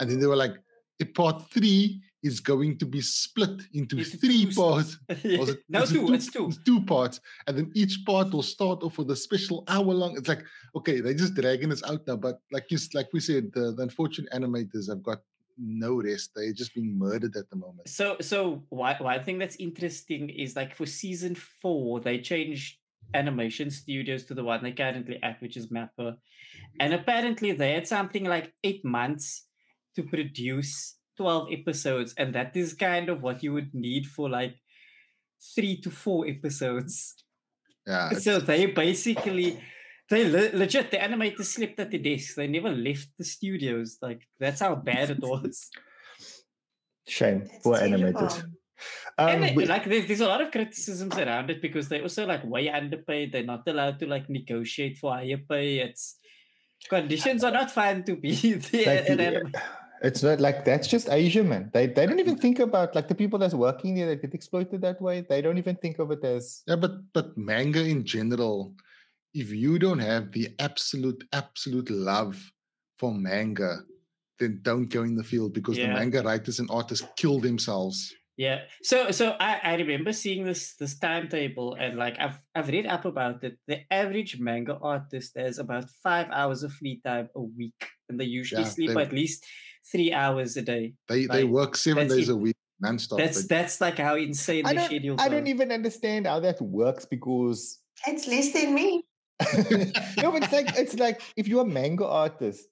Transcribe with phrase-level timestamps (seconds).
[0.00, 0.54] And then they were like,
[1.14, 4.98] part three is going to be split into it's three parts.
[5.08, 6.50] it, no, two, two, it's two.
[6.64, 7.20] Two parts.
[7.46, 10.16] And then each part will start off with a special hour long.
[10.16, 10.42] It's like,
[10.74, 12.16] okay, they're just dragging us out now.
[12.16, 15.18] But like you, like we said, the, the unfortunate animators have got
[15.58, 16.30] no rest.
[16.34, 17.88] They're just being murdered at the moment.
[17.88, 22.78] So, so one, one thing that's interesting is like for season four, they changed
[23.12, 25.90] animation studios to the one they currently at, which is Mappa.
[25.98, 26.76] Mm-hmm.
[26.80, 29.46] And apparently they had something like eight months
[29.96, 32.14] to produce 12 episodes.
[32.16, 34.56] And that is kind of what you would need for like
[35.54, 37.16] three to four episodes.
[37.86, 38.10] Yeah.
[38.18, 39.60] So they basically
[40.10, 42.36] they le- legit the animators slept at the desk.
[42.36, 43.98] They never left the studios.
[44.02, 45.70] Like that's how bad it was.
[47.06, 47.48] Shame.
[47.62, 48.44] Poor animators.
[49.16, 52.26] Um, they, we, like there's, there's a lot of criticisms around it because they also
[52.26, 53.32] like way underpaid.
[53.32, 55.78] They're not allowed to like negotiate for higher pay.
[55.78, 56.16] It's
[56.88, 59.06] conditions are not fun to be there.
[59.16, 59.54] Like,
[60.02, 61.70] it's not like that's just Asia, man.
[61.72, 64.82] They they don't even think about like the people that's working there that get exploited
[64.82, 65.22] that way.
[65.22, 66.76] They don't even think of it as yeah.
[66.76, 68.74] But but manga in general,
[69.34, 72.40] if you don't have the absolute absolute love
[72.98, 73.78] for manga,
[74.38, 75.88] then don't go in the field because yeah.
[75.88, 78.14] the manga writers and artists kill themselves.
[78.36, 78.60] Yeah.
[78.82, 83.04] So so I, I remember seeing this this timetable and like I've I've read up
[83.04, 83.58] about it.
[83.68, 87.90] The average manga artist has about five hours of free time a week.
[88.08, 89.44] And they usually yeah, sleep they, at least
[89.90, 90.94] three hours a day.
[91.08, 92.32] They like, they work seven days it.
[92.32, 93.18] a week nonstop.
[93.18, 93.48] That's but...
[93.48, 95.20] that's like how insane I the schedule is.
[95.20, 99.04] I don't even understand how that works because it's less than me.
[100.22, 102.68] no, but it's like it's like if you're a manga artist,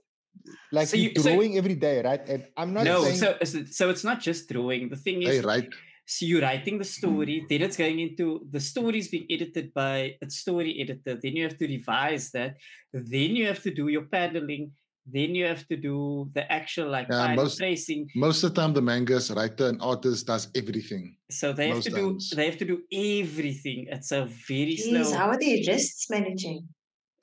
[0.71, 2.29] like so you, are drawing so, every day, right?
[2.29, 3.03] And I'm not no.
[3.05, 3.47] Saying...
[3.47, 4.89] So so it's not just drawing.
[4.89, 5.69] The thing oh, is, hey, right.
[6.05, 10.29] So you're writing the story, then it's going into the story's being edited by a
[10.29, 11.19] story editor.
[11.21, 12.57] Then you have to revise that.
[12.93, 14.73] Then you have to do your paneling.
[15.05, 18.09] Then you have to do the actual like yeah, most, tracing.
[18.15, 21.17] Most of the time, the manga's writer and artist does everything.
[21.31, 22.31] So they have to times.
[22.31, 23.89] do they have to do everything.
[23.91, 25.19] It's a very Jeez, slow.
[25.19, 26.69] How are the wrists managing?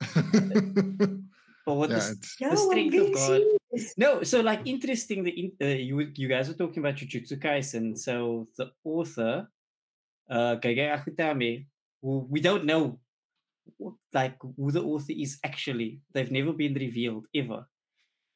[0.00, 3.42] but what yeah, the, the strength of God.
[3.96, 5.24] No, so like interesting.
[5.24, 7.96] The uh, you you guys were talking about Jujutsu Kaisen.
[7.96, 9.48] So the author,
[10.28, 11.64] uh, Gege Akutami,
[12.02, 13.00] who we don't know,
[14.12, 16.00] like who the author is actually.
[16.12, 17.64] They've never been revealed ever.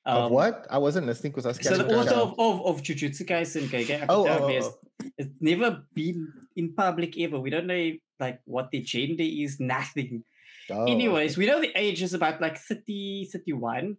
[0.07, 0.67] Um, of what?
[0.71, 1.59] I wasn't listening because I was.
[1.63, 5.09] So the author of, of, of Jujutsu Kaisen, Gege oh, oh, oh, oh.
[5.19, 7.41] has never been in public ever.
[7.41, 9.59] We don't know like what their gender is.
[9.61, 10.25] Nothing.
[10.71, 13.97] Oh, Anyways, we know the age is about like 30, 31.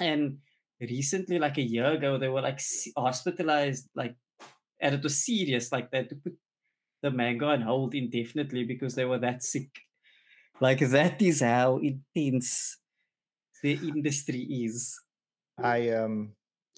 [0.00, 0.38] And
[0.80, 2.60] recently, like a year ago, they were like
[2.96, 4.16] hospitalized, like,
[4.80, 5.70] and it was serious.
[5.70, 6.34] Like they had to put
[7.02, 9.70] the manga on hold indefinitely because they were that sick.
[10.60, 12.78] Like that is how intense
[13.62, 14.98] the industry is.
[15.58, 16.32] I um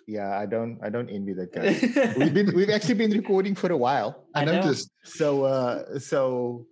[0.07, 1.79] yeah, I don't I don't envy that guy.
[2.19, 4.27] we've been we've actually been recording for a while.
[4.35, 4.91] I, I noticed.
[5.05, 6.67] So uh so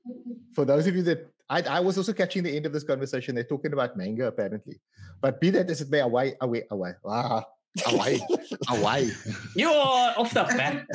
[0.54, 3.34] for those of you that I, I was also catching the end of this conversation.
[3.34, 4.80] They're talking about manga apparently,
[5.20, 7.44] but be that as it may, away, away, away, ah,
[7.86, 8.20] away,
[8.68, 9.10] away.
[9.56, 10.86] You're off the bat,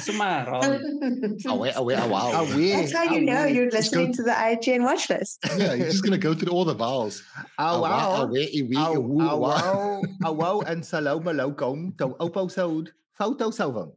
[1.48, 2.70] away, away, away, away.
[2.74, 5.40] That's how you know you're listening to the IGN watch list.
[5.58, 7.24] Yeah, you're just gonna go through all the vowels.
[7.58, 13.92] Away, away, away, away, away, and saloma lokom to oposode photo salving.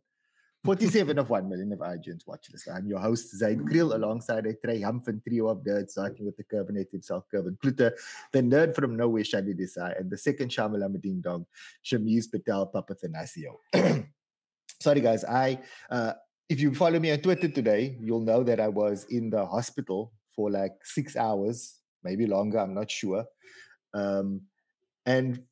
[0.65, 2.69] 47 of 1 million of IGN's watch list.
[2.69, 6.93] I'm your host, Zaid Kriel, alongside a triumphant trio of nerds, starting with the Curvinator
[6.93, 7.93] himself, Kervyn Cloete,
[8.33, 11.47] the nerd from nowhere, Shadi Desai, and the second Shamalama Ding Dong,
[11.83, 14.07] Shameez Patel Papathanasiou.
[14.81, 15.25] Sorry, guys.
[15.25, 15.61] I,
[15.91, 16.13] uh,
[16.51, 20.13] if you follow me on Twitter today, you'll know that I was in the hospital
[20.37, 23.25] for like six hours, maybe longer, I'm not sure.
[23.95, 24.43] Um,
[25.07, 25.43] and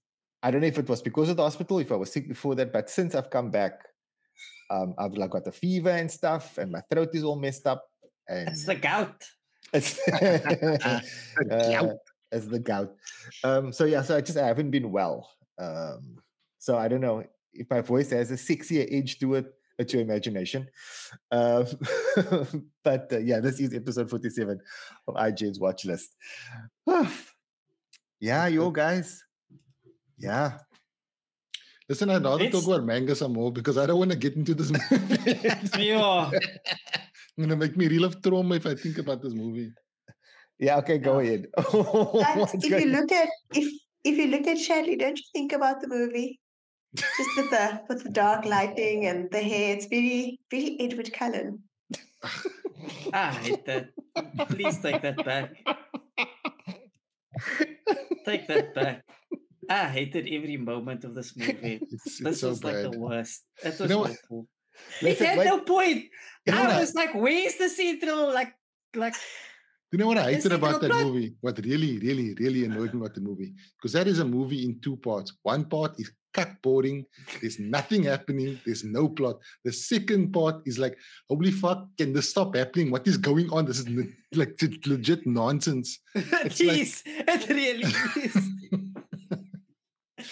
[0.42, 2.54] I don't know if it was because of the hospital, if I was sick before
[2.56, 3.87] that, but since I've come back,
[4.70, 7.84] um, I've like got the fever and stuff, and my throat is all messed up.
[8.28, 9.24] And it's the gout.
[9.72, 11.00] It's, the
[11.80, 11.94] uh,
[12.30, 12.94] it's the gout.
[13.44, 15.30] Um, so yeah, so I just I haven't been well.
[15.58, 16.18] Um,
[16.58, 19.46] so I don't know if my voice has a six-year age to it.
[19.78, 20.68] It's your imagination.
[21.30, 21.66] Um,
[22.84, 24.60] but uh, yeah, this is episode 47
[25.06, 26.16] of IGN's watch list.
[28.20, 29.24] yeah, you guys.
[30.18, 30.58] Yeah.
[31.88, 32.54] Listen, I'd rather it's...
[32.54, 35.40] talk about manga some more because I don't want to get into this movie.
[35.78, 36.30] yeah.
[37.38, 39.72] gonna make me relive trauma if I think about this movie.
[40.58, 41.46] Yeah, okay, go ahead.
[41.56, 43.72] Oh if you look at if
[44.04, 46.40] if you look at Shelley, don't you think about the movie?
[46.94, 51.62] Just with the with the dark lighting and the hair, it's very very Edward Cullen.
[53.12, 53.90] I hate that.
[54.48, 55.54] Please take that back.
[58.24, 59.04] take that back.
[59.68, 61.80] I hated every moment of this movie.
[61.90, 62.84] It's, it's this so was bad.
[62.84, 63.44] like the worst.
[63.62, 64.48] It was you know awful.
[65.02, 66.04] It had no point.
[66.46, 68.54] You know I was I, like, where's the central like
[68.94, 71.04] like Do you know what I hated about that plot?
[71.06, 71.34] movie?
[71.40, 73.54] What really, really, really annoyed me about the movie?
[73.76, 75.32] Because that is a movie in two parts.
[75.42, 77.04] One part is cut boring.
[77.40, 78.60] There's nothing happening.
[78.64, 79.38] There's no plot.
[79.64, 80.96] The second part is like,
[81.28, 82.90] holy fuck, can this stop happening?
[82.90, 83.66] What is going on?
[83.66, 83.88] This is
[84.34, 85.98] like legit nonsense.
[86.14, 87.02] It's is.
[87.06, 87.92] Like, it really
[88.24, 88.36] is.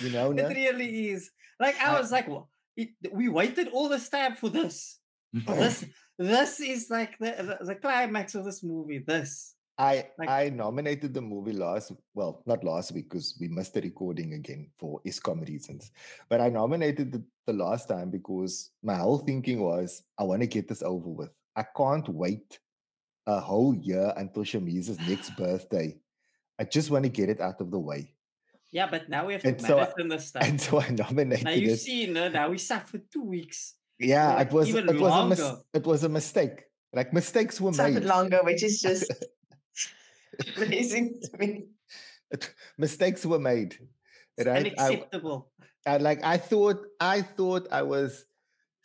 [0.01, 0.47] You know, no?
[0.47, 1.31] it really is.
[1.59, 4.99] Like I was like, well, it, we waited all this time for this.
[5.33, 5.85] this
[6.19, 8.99] this is like the, the, the climax of this movie.
[8.99, 9.55] This.
[9.79, 13.83] I like, I nominated the movie last well not last week because we missed the
[13.83, 15.93] recording again for Eskom reasons,
[16.31, 20.47] but I nominated the, the last time because my whole thinking was I want to
[20.47, 21.31] get this over with.
[21.55, 22.59] I can't wait
[23.27, 25.99] a whole year until Shameez's next birthday.
[26.59, 28.15] I just want to get it out of the way.
[28.73, 30.43] Yeah, but now we have to and so I, this stuff.
[30.45, 31.81] And so I nominated now you've it.
[31.81, 33.75] seen uh, now we sat for two weeks.
[33.99, 36.65] Yeah, like it was it was a mis- it was a mistake.
[36.93, 38.05] Like mistakes were made.
[38.05, 39.13] longer, which is just
[40.57, 41.67] amazing to me.
[42.79, 43.79] mistakes were made.
[44.39, 44.77] Right?
[44.77, 45.51] Unacceptable.
[45.87, 48.27] I, I, like I thought I thought I was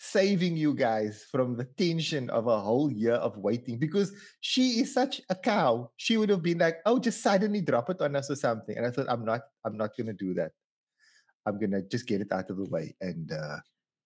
[0.02, 4.12] saving you guys from the tension of a whole year of waiting because
[4.42, 5.92] she is such a cow.
[5.98, 8.86] She would have been like, "Oh, just suddenly drop it on us or something." And
[8.86, 9.42] I thought, "I'm not.
[9.64, 10.58] I'm not going to do that.
[11.46, 13.62] I'm going to just get it out of the way." And uh,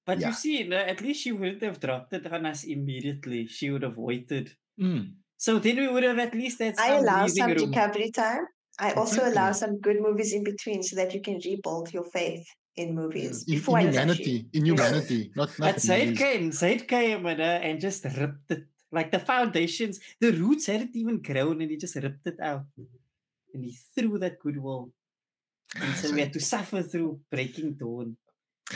[0.06, 0.28] but yeah.
[0.28, 3.48] you see, at least she wouldn't have dropped it on us immediately.
[3.48, 4.52] She would have waited.
[4.76, 5.16] Mm.
[5.38, 7.72] So then we would have at least had I allow some room.
[7.72, 8.44] recovery time.
[8.78, 12.44] I also allow some good movies in between so that you can rebuild your faith
[12.78, 13.46] in movies.
[13.48, 17.80] In, in humanity, in humanity, not, not But Zaid came, Zaid came and, uh, and
[17.80, 18.66] just ripped it.
[18.92, 22.66] Like the foundations, the roots hadn't even grown and he just ripped it out.
[23.54, 24.92] And he threw that goodwill.
[25.82, 28.18] And so we had to suffer through breaking dawn.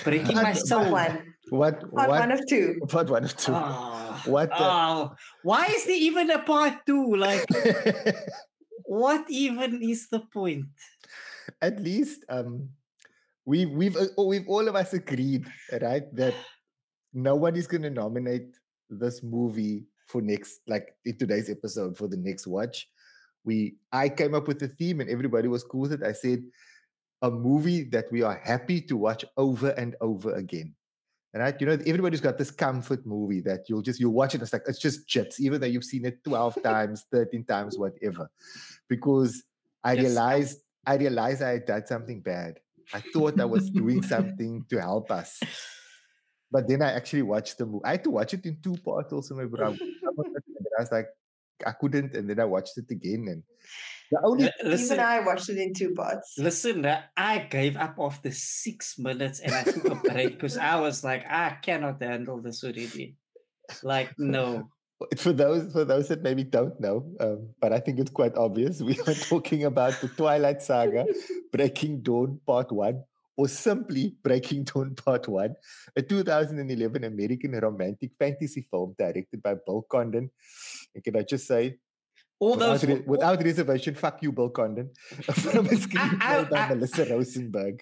[0.04, 0.92] Breaking my soul.
[0.92, 1.34] One.
[1.50, 1.80] What?
[1.80, 2.80] Part what, one of two.
[2.88, 3.54] Part one of two.
[3.56, 4.50] Oh, what?
[4.50, 7.16] The, oh, why is there even a part two?
[7.16, 7.46] Like,
[8.86, 10.66] what even is the point?
[11.62, 12.70] At least, um,
[13.50, 15.48] we we've uh, we've all of us agreed,
[15.82, 16.36] right, that
[17.14, 18.56] no one is going to nominate
[18.92, 22.88] this movie for next, like in today's episode for the next watch.
[23.44, 26.04] We I came up with the theme and everybody was cool with it.
[26.04, 26.44] I said
[27.24, 30.76] a movie that we are happy to watch over and over again.
[31.34, 31.60] Right?
[31.60, 34.68] You know, everybody's got this comfort movie that you'll just you'll watch it, it's like
[34.68, 38.30] it's just jets, even though you've seen it 12 times, 13 times, whatever.
[38.88, 39.44] Because
[39.84, 40.04] I yes.
[40.04, 42.60] realized I realized I had done something bad.
[42.94, 45.40] I thought I was doing something to help us.
[46.52, 47.86] But then I actually watched the movie.
[47.86, 49.78] I had to watch it in two parts also, my brother.
[49.80, 51.08] I was like,
[51.66, 53.44] I couldn't, and then I watched it again, and
[54.12, 56.36] the only listen, even I watched it in two parts.
[56.38, 61.04] Listen, I gave up after six minutes, and I took a break because I was
[61.04, 63.18] like, I cannot handle this already.
[63.84, 64.70] Like, no.
[65.18, 68.82] For those for those that maybe don't know, um, but I think it's quite obvious,
[68.90, 71.06] we are talking about the Twilight Saga,
[71.54, 73.04] Breaking Dawn Part One,
[73.38, 75.56] or simply Breaking Dawn Part One,
[75.96, 80.30] a 2011 American romantic fantasy film directed by Bill Condon.
[80.94, 81.78] And can I just say,
[82.40, 84.90] all without those re- without reservation, fuck you, Bill Condon.
[85.24, 87.82] From a screenplay by I, Melissa Rosenberg.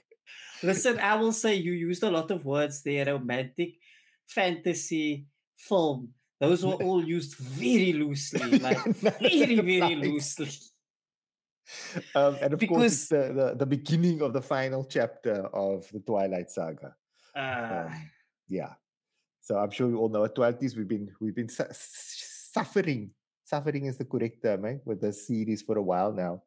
[0.61, 3.75] Listen, I will say you used a lot of words there: romantic,
[4.27, 5.25] fantasy,
[5.57, 6.13] film.
[6.39, 10.51] Those were all used very loosely, like very, very loosely.
[12.15, 15.89] Um, and of because, course, it's the, the, the beginning of the final chapter of
[15.91, 16.95] the Twilight Saga.
[17.35, 18.09] Uh, um,
[18.47, 18.73] yeah,
[19.41, 23.11] so I'm sure you all know at Twilighties we've been we've been su- suffering
[23.47, 26.43] suffering is the correct term eh, with the series for a while now.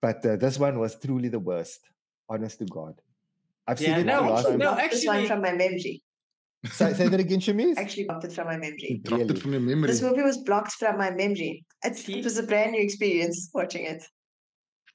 [0.00, 1.80] But uh, this one was truly the worst,
[2.28, 3.00] honest to God.
[3.66, 6.02] I've yeah, seen it no, last no, actually, this one from my memory.
[6.64, 7.74] Say, say that again, Shameez?
[7.76, 9.00] Actually, blocked it from my memory.
[9.04, 9.34] Dropped really?
[9.34, 9.86] it from your memory.
[9.86, 11.64] This movie was blocked from my memory.
[11.84, 14.02] It, it was a brand new experience watching it.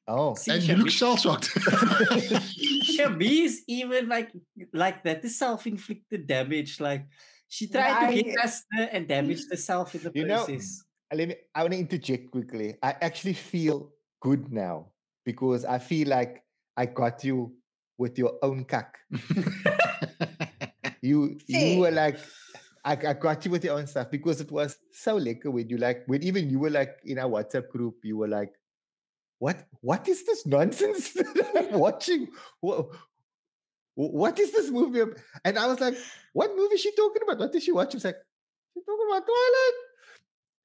[0.08, 1.50] Oh, See, and you look shell shocked.
[1.56, 4.32] Shameez even like
[4.74, 6.80] like that is self inflicted damage.
[6.80, 7.06] Like
[7.48, 10.84] she tried to hit us and damage herself in the you process.
[11.12, 12.76] Know, let me, I want to interject quickly.
[12.82, 13.92] I actually feel
[14.22, 14.88] good now
[15.24, 16.44] because I feel like
[16.76, 17.54] I got you
[17.98, 18.98] with your own cuck.
[21.02, 22.18] you you were like
[22.84, 25.78] I, I got you with your own stuff because it was so lekker when you
[25.78, 28.54] like when even you were like in our WhatsApp group, you were like,
[29.38, 32.30] What what is this nonsense that I'm watching?
[32.60, 32.88] What,
[33.96, 35.04] what is this movie?
[35.46, 35.96] And I was like,
[36.34, 37.40] what movie is she talking about?
[37.40, 37.92] What did she watch?
[37.92, 38.18] She was like,
[38.74, 39.78] she's talking about Twilight.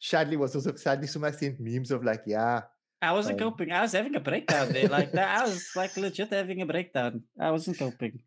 [0.01, 2.63] Shadley was also Shadley Sumac sent memes of like, yeah.
[3.03, 3.73] I wasn't um, coping.
[3.73, 4.89] I was having a breakdown there.
[4.89, 7.25] Like that, I was like legit having a breakdown.
[7.39, 8.21] I wasn't coping.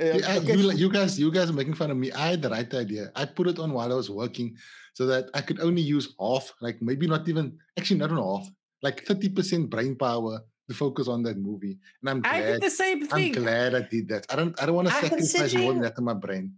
[0.00, 0.56] Uh, okay.
[0.56, 2.12] you, you, guys, you guys are making fun of me.
[2.12, 3.10] I had the right idea.
[3.16, 4.56] I put it on while I was working,
[4.94, 8.46] so that I could only use half, like maybe not even, actually not half,
[8.82, 11.78] like thirty percent brain power to focus on that movie.
[12.02, 12.34] And I'm glad.
[12.34, 13.36] I did the same thing.
[13.36, 14.26] I'm glad I did that.
[14.30, 14.62] I don't.
[14.62, 16.54] I don't want to sacrifice more than that to my brain.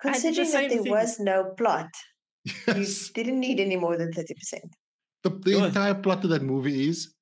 [0.00, 0.92] Considering the that there thing.
[0.92, 1.90] was no plot,
[2.66, 3.08] yes.
[3.08, 4.74] you didn't need any more than thirty percent.
[5.22, 7.14] The, the entire plot of that movie is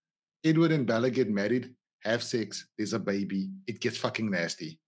[0.43, 4.79] Edward and Bella get married, have sex, there's a baby, it gets fucking nasty.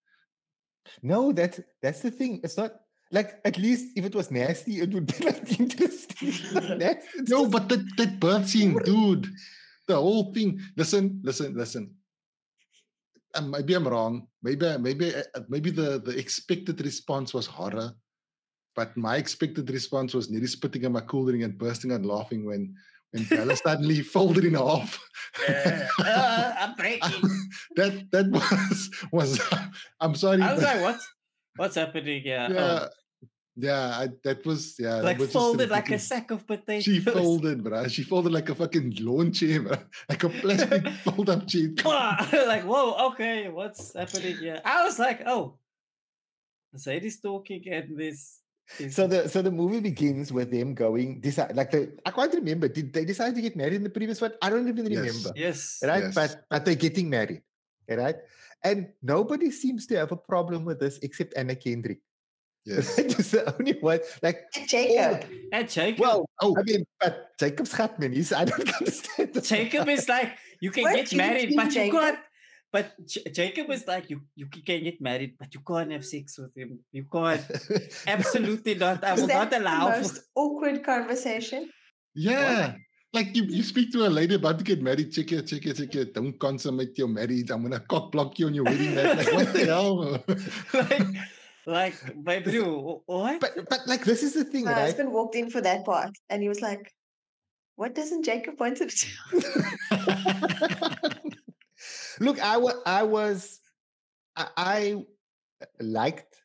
[1.02, 2.40] No, that's that's the thing.
[2.42, 2.72] It's not
[3.10, 6.32] like at least if it was nasty, it would be like interesting.
[7.28, 9.28] no, but that that birth scene, dude,
[9.86, 10.60] the whole thing.
[10.76, 11.94] Listen, listen, listen.
[13.34, 14.26] Um, maybe I'm wrong.
[14.42, 17.92] Maybe maybe uh, maybe the the expected response was horror,
[18.74, 22.74] but my expected response was nearly spitting in my cooling and bursting out laughing when
[23.12, 24.98] and Bella suddenly folded in half.
[25.48, 25.88] Yeah.
[25.98, 27.30] Uh, I'm breaking.
[27.76, 29.40] that that was was.
[30.00, 30.42] I'm sorry.
[30.42, 31.00] I was like, what?
[31.56, 32.22] What's happening?
[32.24, 32.50] Yeah.
[32.50, 32.78] Yeah.
[32.82, 32.88] Oh.
[33.54, 35.02] Yeah, I, that was yeah.
[35.02, 36.84] Like was folded like a sack of potatoes.
[36.84, 37.86] She folded, bro.
[37.88, 39.76] She folded like a fucking lawn chair, bro.
[40.08, 41.68] Like a plastic fold up chair.
[41.84, 44.62] like whoa, okay, what's happening here?
[44.64, 45.58] I was like, oh,
[46.76, 48.41] Sadie's talking and this
[48.90, 52.68] so the so the movie begins with them going decide like the I can't remember
[52.68, 54.32] did they decide to get married in the previous one?
[54.40, 55.32] I don't even remember.
[55.36, 55.84] Yes, yes.
[55.84, 56.04] right?
[56.04, 56.14] Yes.
[56.14, 57.42] but but they're getting married
[57.88, 58.16] right?
[58.64, 61.98] And nobody seems to have a problem with this except Anna Kendrick.
[62.64, 62.94] Yes.
[62.94, 65.28] Just the only one like Jacob.
[65.50, 65.98] and Jacob.
[65.98, 70.70] Well oh I mean but Jacob's Schatman he's I don't understand Jacob is like you
[70.70, 71.92] can what get married but Jacob?
[71.92, 72.18] you can't
[72.72, 76.38] but J- Jacob was like, you you can get married, but you can't have sex
[76.38, 76.80] with him.
[76.90, 77.44] You can't.
[78.06, 79.04] Absolutely not.
[79.04, 79.90] I will not allow.
[79.90, 81.70] The most awkward conversation.
[82.14, 82.68] Yeah.
[82.68, 82.76] What?
[83.14, 85.76] Like you, you speak to a lady about to get married, check it, check it,
[85.76, 86.14] check it.
[86.14, 87.50] Don't consummate your marriage.
[87.50, 89.18] I'm gonna cock block you on your wedding night.
[89.18, 90.24] Like what the hell?
[90.72, 91.06] like,
[91.66, 93.38] like, baby, what?
[93.38, 94.64] But but like this is the thing.
[94.64, 94.80] My right?
[94.80, 96.90] husband walked in for that part, and he was like,
[97.76, 99.06] "What doesn't Jacob want to do?"
[102.20, 103.60] Look, I was, I was,
[104.36, 105.04] I, I
[105.62, 106.36] uh, liked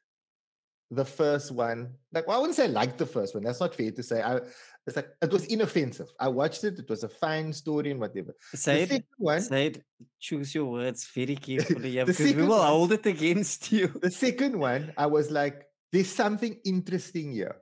[0.91, 1.93] the first one.
[2.13, 3.43] Like, well, I wouldn't say I liked the first one.
[3.43, 4.21] That's not fair to say.
[4.21, 4.39] I,
[4.85, 6.07] it's like it was inoffensive.
[6.17, 6.79] I watched it.
[6.79, 8.33] It was a fine story and whatever.
[8.55, 9.05] Say it.
[9.17, 9.83] One, say it.
[10.19, 11.89] Choose your words very carefully.
[11.89, 13.87] Yeah, because we will one, hold it against you.
[13.87, 17.57] The second one, I was like, "There's something interesting here,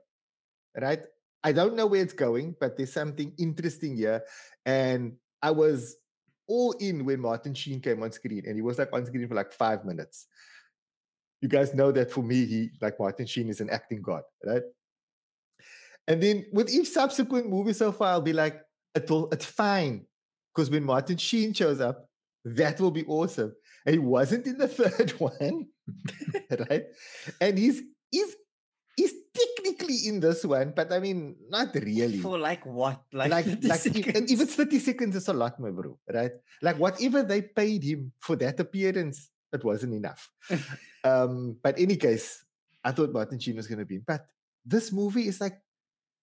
[0.80, 1.04] right?
[1.42, 4.22] I don't know where it's going, but there's something interesting here."
[4.64, 5.96] And I was
[6.48, 9.34] all in when Martin Sheen came on screen, and he was like on screen for
[9.34, 10.26] like five minutes.
[11.40, 14.62] You guys know that for me, he like Martin Sheen is an acting god, right?
[16.08, 18.60] And then with each subsequent movie so far, I'll be like,
[18.94, 20.06] it will, it's fine.
[20.54, 22.08] Because when Martin Sheen shows up,
[22.44, 23.54] that will be awesome.
[23.84, 25.66] And he wasn't in the third one,
[26.70, 26.84] right?
[27.40, 27.82] And he's
[29.86, 32.18] technically in this one, but I mean, not really.
[32.18, 33.02] For like what?
[33.12, 36.32] Like, like, like if, if it's 30 seconds, it's a lot, my bro, right?
[36.62, 40.30] Like whatever they paid him for that appearance, it wasn't enough.
[41.04, 42.44] um, but any case,
[42.84, 43.98] I thought Martin Sheen was going to be.
[43.98, 44.26] But
[44.64, 45.60] this movie is like,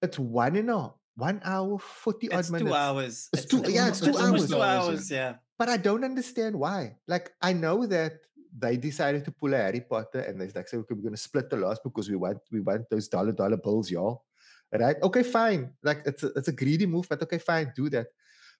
[0.01, 2.69] it's one and a one hour, 40 odd minutes.
[2.69, 3.29] two hours.
[3.33, 4.49] It's, it's two, yeah, it's two it's hours.
[4.49, 5.35] Two hours, yeah.
[5.59, 6.97] But I don't understand why.
[7.07, 8.13] Like, I know that
[8.57, 11.17] they decided to pull a Harry Potter and they're like, so okay, we're going to
[11.21, 14.23] split the loss because we want we want those dollar dollar bills, y'all.
[14.71, 14.95] Right?
[15.01, 15.71] Okay, fine.
[15.83, 18.07] Like it's a, it's a greedy move, but okay, fine, do that.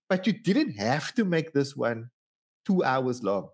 [0.09, 2.09] But you didn't have to make this one
[2.65, 3.49] two hours long.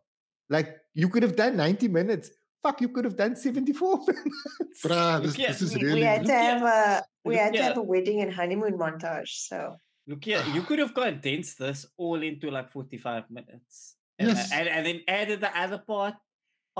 [0.50, 2.32] Like you could have done 90 minutes.
[2.62, 4.84] Fuck, you could have done 74 minutes.
[4.84, 7.82] Bruh, this, this is really we had to have a we had to have a
[7.82, 9.48] wedding and honeymoon montage.
[9.48, 9.76] So
[10.08, 13.96] look here, you could have condensed this all into like 45 minutes.
[14.18, 14.52] And, yes.
[14.52, 16.16] and, and then added the other part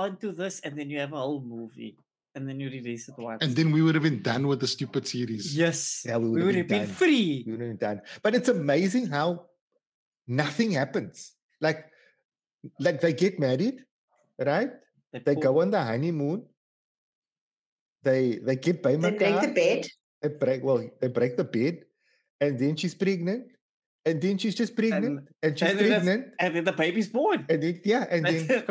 [0.00, 2.00] onto this, and then you have a whole movie,
[2.34, 3.44] and then you release it once.
[3.44, 5.52] And then we would have been done with the stupid series.
[5.52, 6.08] Yes.
[6.08, 7.44] Yeah, we would, we would have been, been free.
[7.44, 7.98] We would have been done.
[8.24, 9.52] But it's amazing how
[10.26, 11.36] nothing happens.
[11.60, 11.84] Like,
[12.80, 13.84] like they get married,
[14.40, 14.72] right?
[15.12, 16.48] They, they go on the honeymoon.
[18.02, 19.86] They they get by They break the bed.
[20.22, 21.84] They break well, they break the bed,
[22.40, 23.52] and then she's pregnant,
[24.04, 27.44] and then she's just pregnant, and, and she's and pregnant, and then the baby's born.
[27.48, 28.64] And then yeah, and then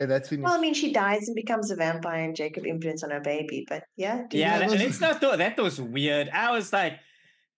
[0.00, 0.04] klar.
[0.04, 0.44] And that's finished.
[0.44, 3.66] Well, I mean, she dies and becomes a vampire, and Jacob imprints on her baby.
[3.68, 6.28] But yeah, yeah, that, was, it's not that was weird.
[6.30, 6.98] I was like,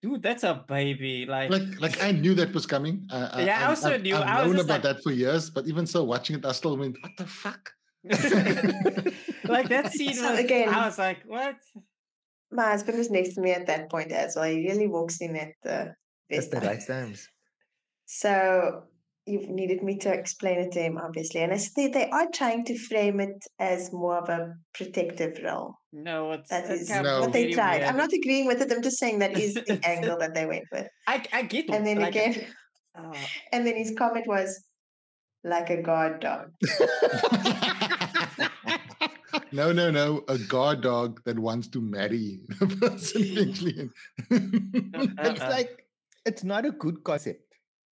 [0.03, 1.27] dude, that's a baby.
[1.27, 3.07] Like, like, like I knew that was coming.
[3.11, 4.17] Uh, yeah, I, I also I've, knew.
[4.17, 6.77] I've I known about like, that for years, but even so, watching it, I still
[6.77, 7.71] went, "What the fuck."
[9.45, 10.69] like that scene was again.
[10.69, 11.57] I was like, "What?"
[12.53, 14.45] my husband was next to me at that point as well.
[14.45, 15.95] He really walks in at the
[16.29, 17.29] best at the right times.
[18.07, 18.85] So
[19.26, 21.43] you needed me to explain it to him, obviously.
[21.43, 25.76] And I said they are trying to frame it as more of a protective role.
[25.93, 27.21] No, it's that is no.
[27.21, 27.83] what they tried.
[27.83, 28.73] I'm not agreeing with it.
[28.73, 30.88] I'm just saying that is the angle that they went with.
[31.07, 31.71] I, I get it.
[31.71, 32.47] And then like, again,
[32.99, 33.12] uh,
[33.52, 34.64] and then his comment was
[35.45, 36.50] like a guard dog.
[39.52, 40.25] no, no, no.
[40.29, 43.91] A guard dog that wants to marry the person eventually.
[44.31, 45.49] it's uh.
[45.49, 45.87] like
[46.25, 47.42] it's not a good concept.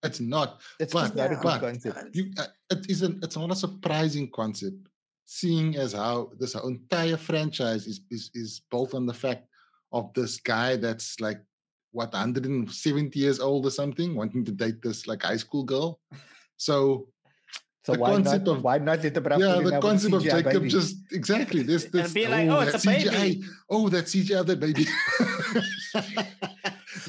[0.02, 0.60] It's not.
[0.78, 2.14] It's but, not a good concept.
[2.14, 3.22] You, uh, it isn't.
[3.22, 4.88] It's not a surprising concept,
[5.26, 9.46] seeing as how this entire franchise is is is built on the fact
[9.92, 11.40] of this guy that's like
[11.92, 16.00] what 170 years old or something, wanting to date this like high school girl.
[16.56, 17.08] So
[17.82, 20.52] so the why concept not, of why not let the yeah the concept of Jacob
[20.52, 20.68] baby.
[20.68, 23.10] just exactly this this and be like oh, oh it's a CGI.
[23.10, 24.86] baby oh that CGI that baby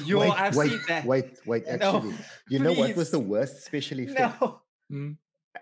[0.04, 1.04] Yo, wait, I've wait, seen that.
[1.04, 2.10] Wait, wait, actually.
[2.10, 2.14] No,
[2.48, 4.40] you know what was the worst special effect?
[4.40, 4.60] No.
[4.90, 5.12] Hmm?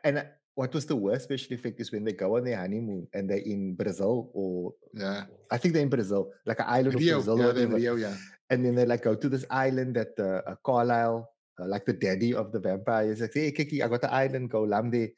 [0.05, 0.25] And
[0.55, 3.39] what was the worst special effect is when they go on their honeymoon and they're
[3.39, 7.57] in Brazil or yeah, I think they're in Brazil, like an island Rio, of Brazil.
[7.57, 8.17] Yeah, Rio, yeah.
[8.51, 11.93] And then they like go to this island that uh, uh, Carlisle, uh, like the
[11.93, 15.09] daddy of the vampires, like, hey, Kiki, I got the island, go lamb there.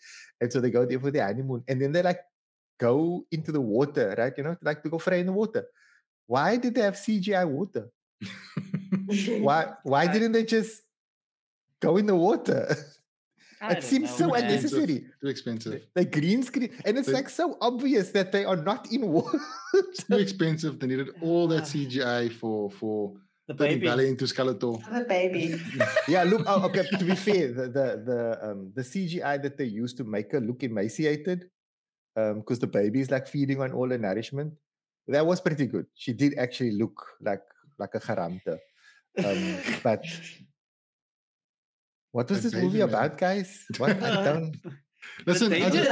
[0.41, 1.63] And so they go there for the honeymoon.
[1.69, 2.21] And then they like
[2.79, 4.33] go into the water, right?
[4.37, 5.65] You know, like to go fry in the water.
[6.27, 7.91] Why did they have CGI water?
[9.41, 10.83] why why didn't they just
[11.81, 12.75] go in the water?
[13.71, 14.45] it seems know, so man.
[14.45, 15.07] unnecessary.
[15.21, 15.83] Too expensive.
[15.95, 19.39] The green screen, and it's they, like so obvious that they are not in water.
[20.09, 20.79] too expensive.
[20.81, 23.15] They needed all that CGI for for
[23.53, 24.83] the baby ballet into Skeletor.
[24.93, 25.61] The baby.
[26.09, 26.43] yeah, look.
[26.47, 26.85] Oh, okay.
[26.99, 30.41] To be fair, the the the um the CGI that they used to make her
[30.41, 31.51] look emaciated,
[32.17, 34.55] um, because the baby is like feeding on all the nourishment.
[35.09, 35.87] That was pretty good.
[35.95, 37.43] She did actually look like
[37.79, 38.59] like a charamte.
[39.19, 40.05] Um, but
[42.13, 43.65] what was this movie about, guys?
[43.79, 44.57] What I don't.
[45.27, 45.91] Listen, I just,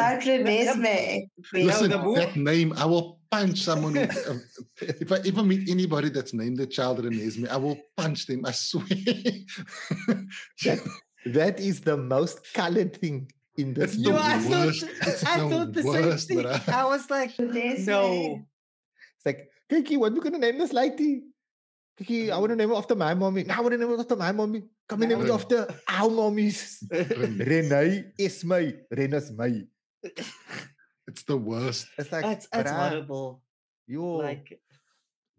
[1.53, 3.95] listen that name, I will punch someone.
[3.95, 4.43] Who, um,
[4.81, 8.45] if I ever meet anybody that's named the child Renesmee, I will punch them.
[8.45, 8.85] I swear.
[10.65, 10.81] that,
[11.27, 14.81] that is the most colored thing in this it's the I worst.
[14.81, 16.61] Thought, it's I the thought the worst, same thing.
[16.69, 18.41] I was like, no.
[19.17, 21.23] It's like, Kiki, what are we going to name this lady?
[21.99, 23.45] Kiki, I want to name it after my mommy.
[23.45, 24.63] No, I want to name it after my mommy.
[24.89, 26.83] Come and name it after our mommies.
[26.91, 28.75] Renee is my.
[28.91, 29.63] Rena's my.
[31.11, 31.89] It's the worst.
[31.99, 33.43] It's like that's, that's horrible.
[33.87, 34.61] You like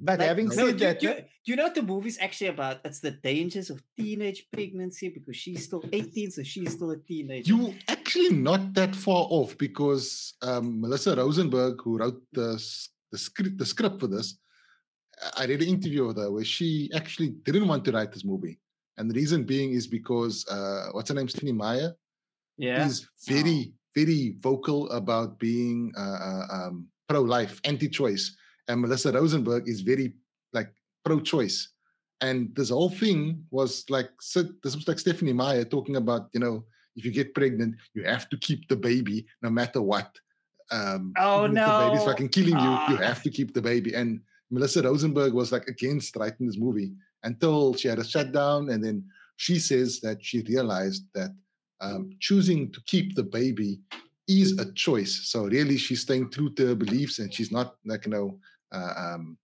[0.04, 2.80] but like, having said do, that, do, do, you know what the movie's actually about?
[2.84, 7.54] It's the dangers of teenage pregnancy because she's still 18, so she's still a teenager.
[7.54, 12.60] You actually not that far off because um, Melissa Rosenberg, who wrote the
[13.12, 14.40] the script the script for this,
[15.38, 18.60] I did an interview with her where she actually didn't want to write this movie,
[18.98, 21.94] and the reason being is because uh, what's her name, Stephenie Meyer,
[22.58, 23.74] yeah, is very.
[23.96, 28.36] Very vocal about being uh, uh um, pro-life, anti-choice
[28.72, 30.14] and Melissa Rosenberg is very
[30.54, 30.74] like
[31.04, 31.70] pro-choice.
[32.22, 34.10] And this whole thing was like
[34.64, 38.30] this was like Stephenie Meyer talking about, you know, if you get pregnant, you have
[38.30, 40.10] to keep the baby no matter what.
[40.72, 42.72] Um, oh no, the baby's fucking killing you.
[42.90, 43.02] You ah.
[43.02, 43.94] have to keep the baby.
[43.94, 48.84] And Melissa Rosenberg was like against writing this movie until she had a shutdown, and
[48.84, 49.04] then
[49.38, 51.32] she says that she realized that
[51.82, 53.80] um, choosing to keep the baby
[54.28, 55.30] is a choice.
[55.30, 58.40] So really, she's staying true to her beliefs, and she's not like you know
[58.72, 59.38] uh, um,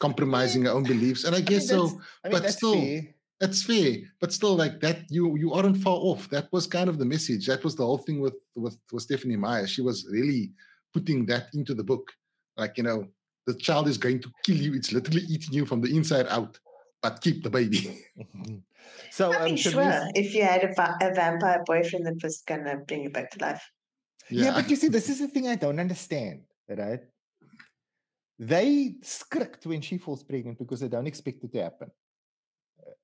[0.00, 1.24] compromising her own beliefs.
[1.24, 3.02] And I guess I mean, so, I mean, but still, fair.
[3.40, 3.96] it's fair.
[4.20, 6.28] But still, like that, you you aren't far off.
[6.30, 7.46] That was kind of the message.
[7.46, 9.66] That was the whole thing with with, with Stephenie Meyer.
[9.66, 10.52] She was really
[10.92, 12.10] putting that into the book.
[12.56, 13.06] Like you know,
[13.46, 14.74] the child is going to kill you.
[14.74, 16.58] It's literally eating you from the inside out.
[17.02, 18.04] But keep the baby.
[19.10, 23.04] so I'm um, sure if you had a, a vampire boyfriend that was gonna bring
[23.04, 23.62] you back to life.
[24.30, 24.46] Yeah.
[24.46, 27.00] yeah, but you see, this is the thing I don't understand, right?
[28.38, 31.90] they script when she falls pregnant because they don't expect it to happen.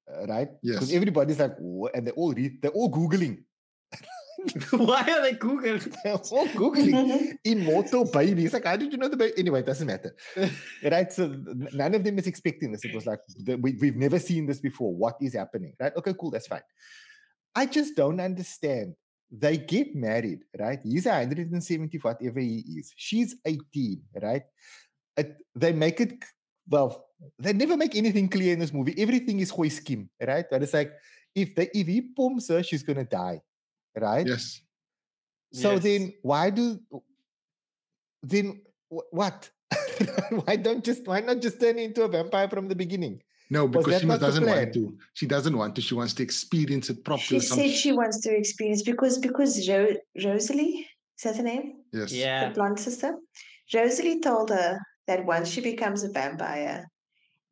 [0.09, 0.49] Uh, right?
[0.63, 0.77] Yes.
[0.77, 1.95] Because everybody's like, what?
[1.95, 3.43] and they all read, they're all Googling.
[4.71, 5.95] Why are they Googling?
[6.05, 8.53] they're all Googling immortal babies.
[8.53, 9.35] Like, how did you know the baby?
[9.39, 10.15] Anyway, it doesn't matter.
[10.83, 11.13] right?
[11.13, 11.35] So
[11.73, 12.85] none of them is expecting this.
[12.85, 14.95] It was like, we, we've never seen this before.
[14.95, 15.75] What is happening?
[15.81, 15.93] Right?
[15.97, 16.31] Okay, cool.
[16.31, 16.63] That's fine.
[17.55, 18.95] I just don't understand.
[19.31, 20.79] They get married, right?
[20.83, 22.93] He's 170, whatever he is.
[22.97, 24.43] She's 18, right?
[25.17, 26.25] it, they make it
[26.69, 27.07] well.
[27.39, 28.95] They never make anything clear in this movie.
[28.99, 30.45] Everything is goy scheme, right?
[30.51, 30.93] But it's like
[31.35, 33.41] if they if he pumps her, she's gonna die,
[33.97, 34.27] right?
[34.27, 34.61] Yes.
[35.53, 35.83] So yes.
[35.83, 36.81] then why do
[38.23, 39.51] then what?
[40.45, 43.23] why don't just why not just turn into a vampire from the beginning?
[43.51, 44.99] No, because she doesn't want to.
[45.13, 45.83] She doesn't want to.
[45.83, 47.41] She wants to experience it properly.
[47.41, 50.87] She said she wants to experience because because Ro- Rosalie
[51.19, 51.75] is that the name?
[51.93, 52.13] Yes.
[52.13, 52.49] Yeah.
[52.49, 53.15] The blonde sister.
[53.73, 56.85] Rosalie told her that once she becomes a vampire,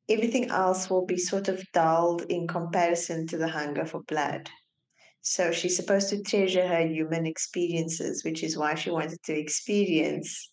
[0.08, 4.50] everything else will be sort of dulled in comparison to the hunger for blood.
[5.22, 10.50] So she's supposed to treasure her human experiences, which is why she wanted to experience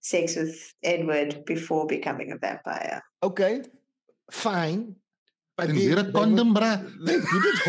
[0.00, 3.02] sex with Edward before becoming a vampire.
[3.22, 3.62] Okay,
[4.30, 4.94] fine.
[5.56, 6.80] But they, weer 'n condom, bruh.
[7.04, 7.60] They didn't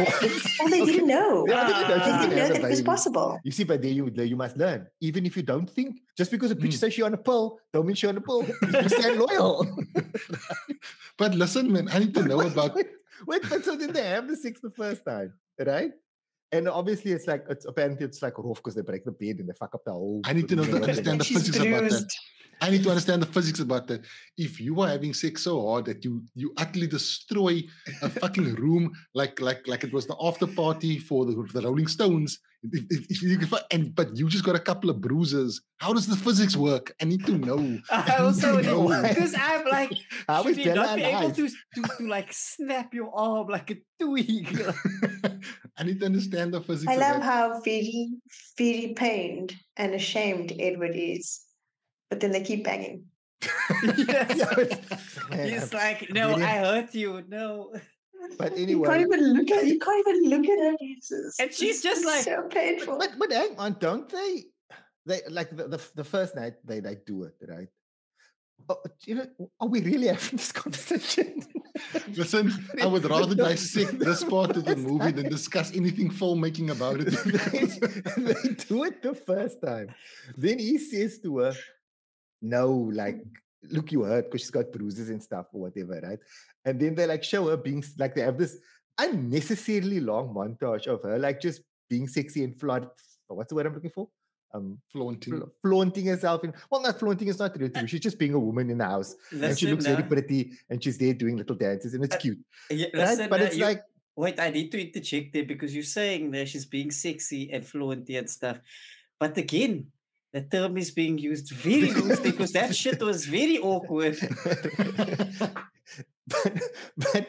[0.62, 1.44] Oh, they didn't know.
[1.48, 2.00] Yeah, they didn't know.
[2.00, 3.40] They didn't know that it was possible.
[3.44, 4.88] You see, but there you you must learn.
[5.00, 7.86] Even if you don't think, just because a bitch says she on a pill, don't
[7.88, 8.44] mean she on a pill.
[8.48, 9.68] You stand loyal.
[11.18, 12.76] But listen, man, I need to know about.
[12.76, 12.88] wait,
[13.28, 15.92] wait, but so did they have the sex the first time, right?
[16.52, 19.48] And obviously, it's like it's apparently it's like rough because they break the bed and
[19.48, 20.22] they fuck up the whole.
[20.26, 22.12] I need to know the, understand the She's physics about that.
[22.64, 24.06] I need to understand the physics about that.
[24.38, 27.64] If you are having sex so hard that you you utterly destroy
[28.02, 31.88] a fucking room like like like it was the after party for the, the Rolling
[31.88, 32.40] Stones,
[32.72, 36.06] if, if, if you, and but you just got a couple of bruises, how does
[36.06, 36.94] the physics work?
[37.02, 37.80] I need to know.
[37.90, 38.88] I also No.
[39.02, 39.92] because I'm like,
[40.28, 43.72] How is should you not be able to, to to like snap your arm like
[43.72, 44.48] a twig?
[45.78, 46.92] I need to understand the physics.
[46.92, 48.10] I of love how very,
[48.58, 51.42] very pained and ashamed Edward is.
[52.10, 53.06] But then they keep banging.
[53.42, 54.36] yes.
[54.38, 54.82] Yeah, but-
[55.32, 57.74] man, He's like, no, really- I hurt you, no.
[58.38, 60.76] But You anyway, can't even look at you can't even look at her.
[60.80, 62.98] It's And she's it's just like- so painful.
[62.98, 64.46] but but hang on, don't they?
[65.06, 67.68] They like the, the, the first night they like do it right.
[68.70, 69.26] Oh, you know,
[69.60, 71.42] are we really having this conversation?
[72.16, 76.98] Listen, I would rather dissect this part of the movie than discuss anything filmmaking about
[77.02, 77.10] it.
[77.10, 79.88] they, they do it the first time.
[80.38, 81.54] Then he says to her,
[82.44, 83.24] No, like,
[83.70, 86.20] look, you hurt because she's got bruises and stuff or whatever, right?
[86.66, 88.58] And then they like show her being like they have this
[89.00, 92.88] unnecessarily long montage of her like just being sexy and flaunt.
[93.28, 94.10] What's the word I'm looking for?
[94.54, 95.38] Um, Flaunting.
[95.40, 97.88] fla- flaunting herself in well, not flaunting is not really true.
[97.88, 100.52] She's just being a woman in the house, and she Listen, looks very uh, pretty,
[100.70, 103.30] and she's there doing little dances, and it's Uh, cute, yeah, right?
[103.30, 103.82] But uh, it's you- like
[104.18, 108.20] Wait, I need to interject there because you're saying that she's being sexy and fluenty
[108.20, 108.60] and stuff.
[109.18, 109.88] But again,
[110.34, 114.18] the term is being used very loosely because that shit was very awkward.
[116.28, 116.66] but
[116.98, 117.28] but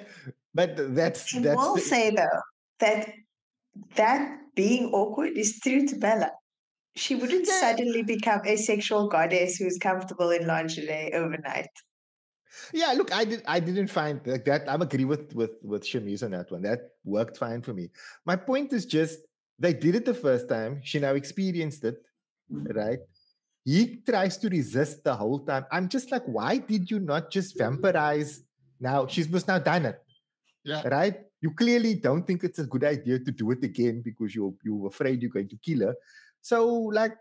[0.55, 2.41] but that's I that's will the- say though
[2.81, 3.09] that
[3.97, 6.31] that being awkward is true to Bella.
[6.95, 7.61] She wouldn't Yeah.
[7.61, 11.71] suddenly become a sexual goddess who's comfortable in lingerie overnight.
[12.75, 12.93] yeah.
[12.93, 14.69] Look, I did I didn't find like that.
[14.69, 16.63] I'm agree with with with Shameez on that one.
[16.63, 17.91] That worked fine for me.
[18.27, 19.21] My point is just
[19.59, 20.81] they did it the first time.
[20.85, 21.97] She now experienced it,
[22.53, 22.99] right?
[23.65, 25.65] He tries to resist the whole time.
[25.71, 28.41] I'm just like, why did you not just vampirize?
[28.81, 30.01] Now she's was now done it.
[30.65, 30.87] Yeah.
[30.89, 31.17] right?
[31.41, 34.87] You clearly don't think it's a good idea to do it again because you're you're
[34.87, 35.95] afraid you're going to kill her.
[36.41, 37.15] So like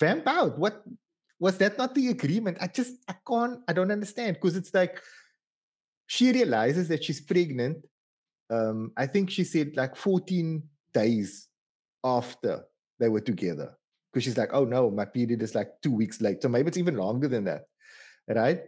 [0.00, 0.58] vamp out.
[0.58, 0.82] What
[1.38, 2.58] was that not the agreement?
[2.60, 5.00] I just I can't I don't understand because it's like
[6.06, 7.84] she realizes that she's pregnant.
[8.48, 10.62] Um, I think she said like 14
[10.94, 11.48] days
[12.04, 12.64] after
[12.98, 13.76] they were together.
[14.16, 16.40] Because she's like, oh no, my period is like two weeks late.
[16.40, 17.66] So maybe it's even longer than that.
[18.26, 18.62] Right?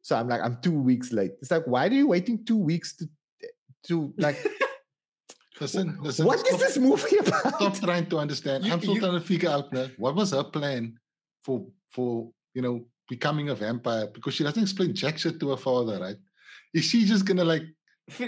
[0.00, 1.32] So I'm like, I'm two weeks late.
[1.42, 3.04] It's like, why are you waiting two weeks to
[3.88, 4.38] to like
[5.60, 6.24] Listen, listen.
[6.24, 7.56] what is stop, this movie about?
[7.56, 8.64] Stop trying to understand.
[8.64, 10.96] You- I'm still you- trying to figure out now what was her plan
[11.44, 15.58] for for you know becoming a vampire because she doesn't explain jack shit to her
[15.58, 16.16] father, right?
[16.72, 17.64] Is she just gonna like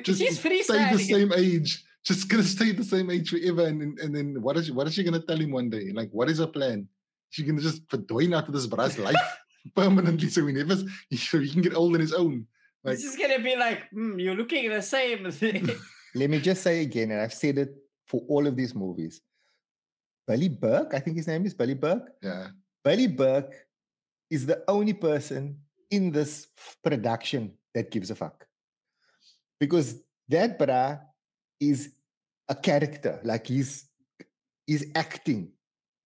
[0.02, 0.60] just She's stay
[0.92, 1.82] the same age?
[2.08, 4.86] Just gonna stay the same age forever, and then- and then what is she, what
[4.88, 5.86] is she gonna tell him one day?
[6.00, 6.88] Like, what is her plan?
[7.30, 9.26] She gonna just verdwijn out of this bra's life
[9.76, 12.46] permanently, so he never so he can get old on his own.
[12.84, 15.24] Like, It's just gonna be like, hmm, you're looking the same.
[16.14, 17.70] Let me just say again, and I've said it
[18.06, 19.20] for all of these movies.
[20.26, 22.08] Billy Burke, I think his name is Billy Burke.
[22.22, 22.48] yeah,
[22.84, 23.54] Billy Burke
[24.30, 25.58] is the only person
[25.90, 26.48] in this
[26.84, 28.46] production that gives a fuck.
[29.60, 30.98] Because that bra
[31.60, 31.92] is
[32.48, 33.86] a character, like he's
[34.66, 35.52] he's acting.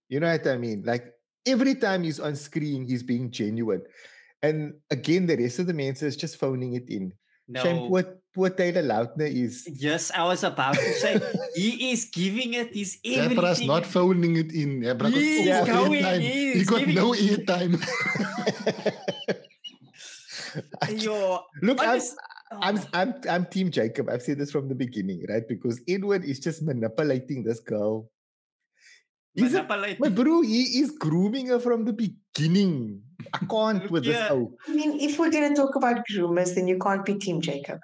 [0.09, 0.83] You know what I mean?
[0.85, 1.13] Like
[1.47, 3.83] every time he's on screen, he's being genuine.
[4.43, 7.13] And again, the rest of the men is just phoning it in.
[7.55, 7.89] Shame no.
[7.89, 11.21] poor, poor Taylor Lautner is Yes, I was about to say
[11.55, 14.83] he is giving it his that bra's not phoning it in.
[14.83, 16.21] Yeah, bra got He's no going, airtime.
[16.21, 17.73] he He is got no airtime.
[21.03, 22.17] Your Look, honest-
[22.53, 22.59] oh,
[22.93, 24.09] I'm I'm Team Jacob.
[24.09, 25.47] I've said this from the beginning, right?
[25.49, 28.11] Because Edward is just manipulating this girl.
[29.35, 33.03] He's a, manipulate- my bro, he is grooming her from the beginning.
[33.33, 34.13] I can't with yeah.
[34.13, 34.31] this.
[34.31, 34.55] Oh.
[34.69, 37.81] I mean, if we're going to talk about groomers, then you can't be Team Jacob.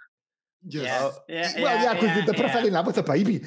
[0.66, 0.84] Yes.
[0.84, 1.00] Yeah.
[1.02, 2.52] Oh, yeah well, yeah, because yeah, the, the yeah.
[2.52, 3.38] fell in love with a baby.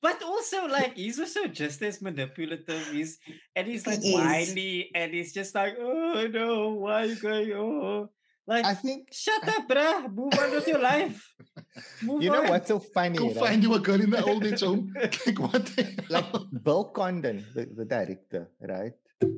[0.00, 2.86] but also, like, he's also just as manipulative.
[2.88, 3.18] He's
[3.54, 7.52] and he's like he whiny, and he's just like, oh no, why are you going?
[7.52, 8.08] Oh,
[8.48, 10.10] like, I think, shut up, bruh.
[10.12, 11.34] Move on with your life.
[12.02, 12.48] Move you know on.
[12.48, 13.18] what's so funny?
[13.18, 13.36] Go right?
[13.36, 14.94] find you a girl in the old age home.
[15.00, 15.70] like, what?
[16.08, 16.24] like
[16.62, 18.94] Bill Condon, the, the director, right?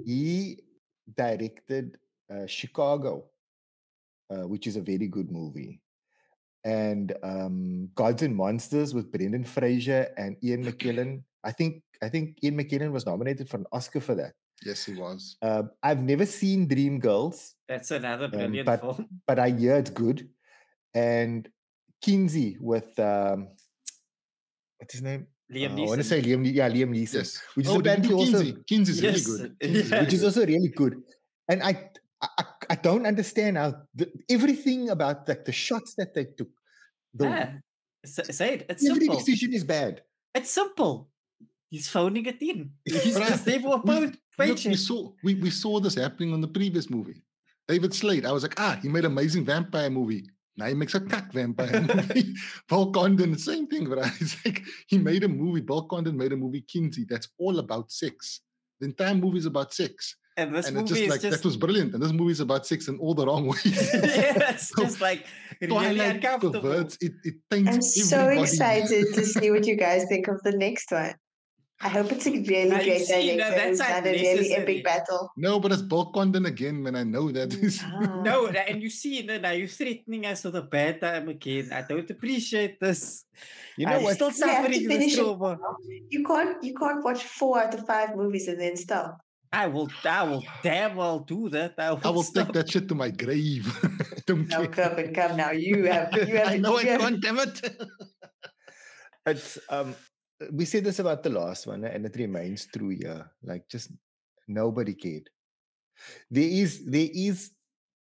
[0.07, 0.63] He
[1.17, 1.99] directed
[2.33, 3.25] uh, Chicago,
[4.31, 5.83] uh, which is a very good movie.
[6.63, 11.25] And um, Gods and Monsters with Brendan Fraser and Ian McKellen.
[11.43, 14.35] I think I think Ian McKellen was nominated for an Oscar for that.
[14.65, 15.37] Yes, he was.
[15.41, 17.55] Uh, I've never seen Dreamgirls.
[17.71, 19.09] That's another brilliant um, but, film.
[19.29, 20.29] But I hear it's good.
[20.93, 21.49] And
[22.03, 23.47] Kinsey with um,
[24.79, 25.29] what's his name?
[25.55, 25.79] Liam Neeson.
[25.79, 27.15] Uh, I want to say Liam, yeah, Liam Neeson.
[27.15, 27.41] Yes.
[27.55, 29.29] Which is oh, apparently also Kinsey's yes.
[29.29, 29.61] really good.
[29.61, 30.01] Kinsey's yeah.
[30.01, 31.01] Which is also really good.
[31.49, 36.25] And I, I, I don't understand how the, everything about like the shots that they
[36.25, 36.51] took.
[37.15, 37.53] The, yeah.
[38.05, 38.67] Say it.
[38.69, 39.19] It's every simple.
[39.19, 40.03] decision is bad.
[40.35, 41.09] It's simple.
[41.69, 42.73] He's phoning it in.
[42.85, 44.17] He's just there for a point.
[44.37, 47.23] We, we saw we, we saw this happening on the previous movie.
[47.71, 48.27] David Slade.
[48.27, 50.29] I was like, ah, he made an amazing vampire movie.
[50.57, 52.35] Now he makes a cut vampire movie.
[52.69, 55.61] Bill Condon, same thing, but it's like he made a movie.
[55.61, 58.41] Bill Condon made a movie, Kinsey, that's all about sex.
[58.81, 60.17] The entire movie is about sex.
[60.37, 61.37] And this and movie just is like just...
[61.37, 61.95] that was brilliant.
[61.95, 63.65] And this movie is about sex in all the wrong ways.
[63.95, 65.27] yeah, it's so, just like
[65.61, 66.61] really uncomfortable.
[66.61, 70.91] Perverts, it, it I'm so excited to see what you guys think of the next
[70.91, 71.15] one.
[71.83, 75.33] I hope it's a really I great see, no, that's and a really epic battle.
[75.39, 76.95] No, but it's Bill Condon again, man.
[76.95, 77.81] I know that is.
[77.83, 78.21] Ah.
[78.25, 81.71] no, and you see, no, now you're threatening us with a bad time again.
[81.73, 83.25] I don't appreciate this.
[83.79, 84.15] You know I'm what?
[84.17, 85.59] Still suffering this trauma.
[86.11, 89.19] You can't, you can't watch four out of five movies and then stop.
[89.51, 91.75] I will, I will damn well do that.
[91.79, 93.67] I will, I will take that shit to my grave.
[94.27, 95.51] don't no, come and come now.
[95.51, 96.49] You have, you have.
[96.49, 97.61] I know I have, can't, damn it.
[99.27, 99.95] it's um
[100.53, 103.31] we said this about the last one, and it remains true here.
[103.43, 103.93] Like just
[104.49, 105.29] nobody cared.
[106.31, 107.51] There is there is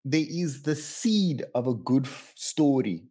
[0.04, 3.04] there is the seed of a good story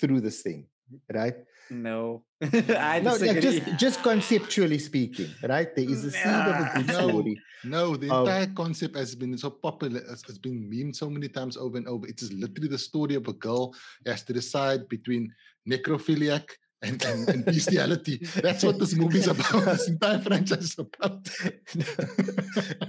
[0.00, 0.66] through this thing,
[1.12, 1.34] right?
[1.70, 5.74] No, I no, yeah, just just conceptually speaking, right?
[5.74, 7.40] There is a seed of a good no, story.
[7.62, 11.56] No, the entire concept has been so popular, has, has been memed so many times
[11.56, 12.06] over and over.
[12.06, 13.74] It is literally the story of a girl
[14.06, 15.32] has to decide between
[15.68, 16.48] necrophiliac
[16.82, 18.18] and, and, and bestiality.
[18.42, 19.64] That's what this movie's about.
[19.64, 21.28] this entire franchise is about.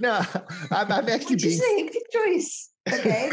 [0.00, 0.20] no,
[0.70, 1.58] I'm, I'm actually being.
[1.58, 2.70] saying choice.
[2.90, 3.30] Okay.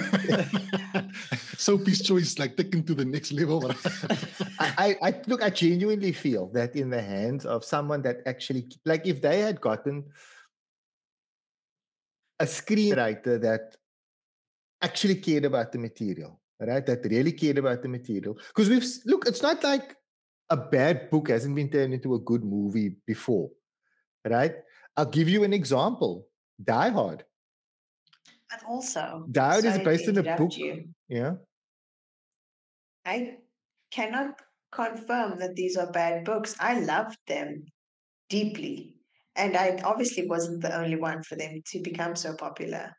[1.58, 3.72] Sophie's choice, like taken to the next level.
[4.60, 5.41] I, I look.
[5.41, 9.60] I genuinely feel that in the hands of someone that actually, like, if they had
[9.60, 10.06] gotten
[12.39, 13.76] a screenwriter that
[14.82, 16.86] actually cared about the material, right?
[16.86, 18.38] That really cared about the material.
[18.50, 19.95] Because we've look, it's not like
[20.50, 23.50] a bad book hasn't been turned into a good movie before,
[24.28, 24.56] right?
[24.98, 26.28] I'll give you an example
[26.64, 27.24] Die Hard.
[28.50, 30.58] But also, Die Hard is based on a book.
[30.58, 30.90] You.
[31.08, 31.34] Yeah.
[33.06, 33.38] I
[33.92, 36.56] cannot confirm that these are bad books.
[36.60, 37.66] I loved them
[38.30, 38.96] deeply.
[39.36, 42.94] And I obviously wasn't the only one for them to become so popular.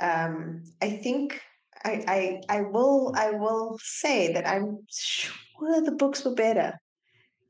[0.00, 1.40] Um, I think
[1.84, 4.78] I, I I will I will say that I'm
[5.66, 6.80] sure the books were better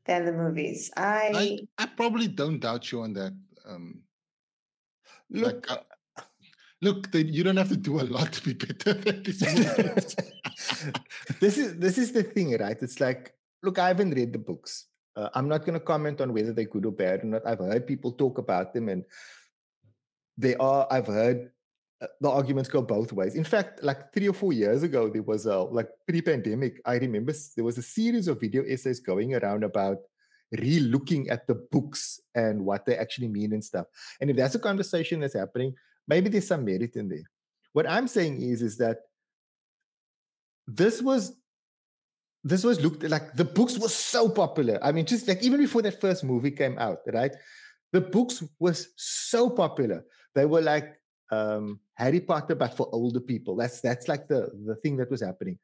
[0.06, 0.90] than the movies.
[0.96, 3.32] I I, I probably don't doubt you on that.
[3.66, 4.02] Um,
[5.30, 5.78] look, like,
[6.18, 6.22] uh,
[6.82, 9.42] look, you don't have to do a lot to be better than this.
[11.40, 12.76] this is this is the thing, right?
[12.80, 14.86] It's like, look, I haven't read the books.
[15.16, 17.46] Uh, I'm not going to comment on whether they're good or bad or not.
[17.46, 19.04] I've heard people talk about them, and
[20.36, 20.86] they are.
[20.90, 21.50] I've heard
[22.20, 23.34] the arguments go both ways.
[23.34, 26.80] In fact, like three or four years ago, there was a like pre-pandemic.
[26.84, 29.98] I remember there was a series of video essays going around about
[30.52, 33.86] re-looking at the books and what they actually mean and stuff.
[34.20, 35.74] And if that's a conversation that's happening,
[36.06, 37.24] maybe there's some merit in there.
[37.72, 38.98] What I'm saying is, is that
[40.66, 41.36] this was
[42.44, 44.78] this was looked like the books were so popular.
[44.82, 47.32] I mean, just like even before that first movie came out, right?
[47.92, 50.04] The books was so popular.
[50.34, 50.94] They were like
[51.32, 53.56] um, Harry Potter, but for older people.
[53.56, 55.58] That's that's like the the thing that was happening,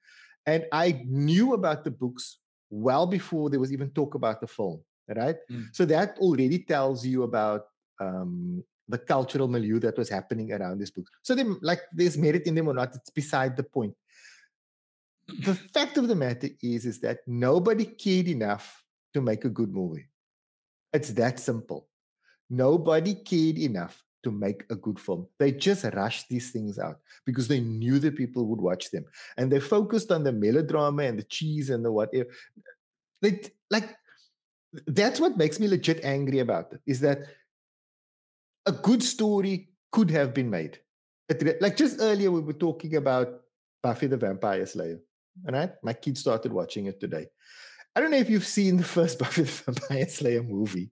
[0.47, 2.39] and I knew about the books
[2.71, 4.83] well before there was even talk about the film.
[5.09, 5.67] Right, mm.
[5.73, 7.67] so that already tells you about
[8.01, 11.07] um, the cultural milieu that was happening around this book.
[11.23, 13.95] So, they, like, there's merit in them or not, it's beside the point.
[15.45, 19.73] The fact of the matter is, is that nobody cared enough to make a good
[19.73, 20.09] movie.
[20.93, 21.89] It's that simple.
[22.51, 25.27] nobody cared enough to make a good film.
[25.39, 29.05] They just rushed these things out because they knew the people would watch them.
[29.37, 32.31] And they focused on the melodrama and the cheese and the whatever.
[33.21, 33.97] They, like,
[34.87, 37.27] that's what makes me legit angry about it is that
[38.67, 40.79] a good story could have been made.
[41.61, 43.41] Like just earlier, we were talking about
[43.83, 45.01] Buffy the Vampire Slayer.
[45.47, 45.73] All right.
[45.83, 47.27] My kids started watching it today.
[47.95, 50.91] I don't know if you've seen the first Buffy the Vampire Slayer movie.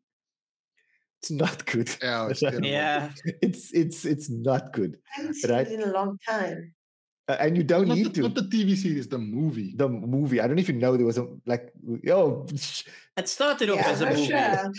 [1.20, 1.90] It's not good.
[2.02, 3.10] Yeah, it's, yeah.
[3.42, 4.96] it's it's it's not good.
[5.12, 5.66] I haven't seen Right.
[5.68, 6.72] it in a long time.
[7.28, 8.20] Uh, and you don't not, need the, to.
[8.22, 9.74] not the TV series, the movie.
[9.76, 10.40] the movie.
[10.40, 11.72] I don't know if you know there was a like
[12.08, 12.46] oh
[13.20, 14.26] It started off Yeah, as a for movie.
[14.32, 14.72] sure.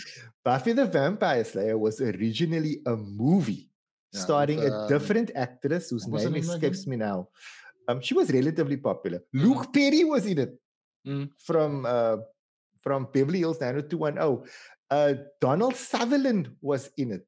[0.44, 3.70] Buffy the Vampire Slayer was originally a movie
[4.12, 6.90] Yeah, starring with, a um, different actress whose what was her name name escapes again?
[6.90, 7.28] me now.
[7.88, 9.20] Um, she was relatively popular.
[9.32, 9.42] Mhm.
[9.46, 10.58] Luke Perry was in it
[11.06, 11.30] Mm.
[11.38, 12.16] from uh,
[12.82, 14.42] from Beverly Hills 90210.
[14.92, 17.26] Uh, Donald Sutherland was in it.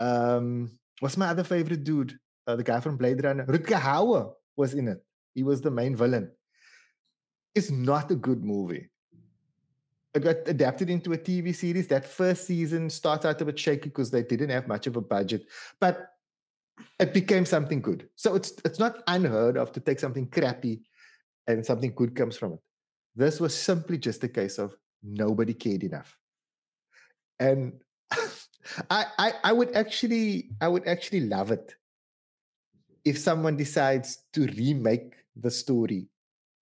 [0.00, 2.18] Um, what's my other favorite dude?
[2.46, 3.44] Uh, the guy from Blade Runner.
[3.44, 5.04] Rutger Hauer was in it.
[5.34, 6.30] He was the main villain.
[7.54, 8.88] It's not a good movie.
[10.14, 11.86] It got adapted into a TV series.
[11.88, 15.02] That first season starts out a bit shaky because they didn't have much of a
[15.02, 15.44] budget,
[15.78, 16.12] but
[16.98, 18.08] it became something good.
[18.16, 20.80] So it's it's not unheard of to take something crappy
[21.46, 22.60] and something good comes from it.
[23.14, 26.16] This was simply just a case of nobody cared enough.
[27.38, 27.72] And
[28.90, 31.74] I, I I would actually I would actually love it
[33.04, 36.08] if someone decides to remake the story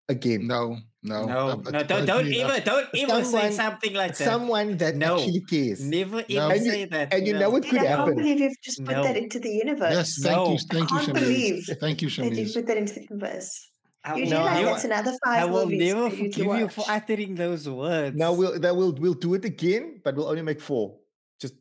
[0.09, 0.47] again.
[0.47, 4.25] No, no, No, no, don't, don't honestly, ever, don't ever say something like that.
[4.25, 5.17] Someone that No.
[5.17, 5.81] actually cares.
[5.81, 6.45] Never No.
[6.49, 7.15] ever And you- say that.
[7.15, 7.39] and you no.
[7.41, 9.03] know what And could I can't believe you've just put No.
[9.05, 9.95] that into the universe.
[9.95, 10.53] Yes, thank No.
[10.53, 11.21] you, thank you, I can't Shameez.
[11.21, 12.55] believe Thank you, that you Shameez.
[12.55, 13.71] put that into the universe.
[14.05, 16.69] I Usually, will No, like, never- that's another I will never for you forgive you
[16.69, 18.17] for uttering those words.
[18.17, 20.99] Now we'll that will we'll do it again, but we'll only make four.
[21.41, 21.55] Just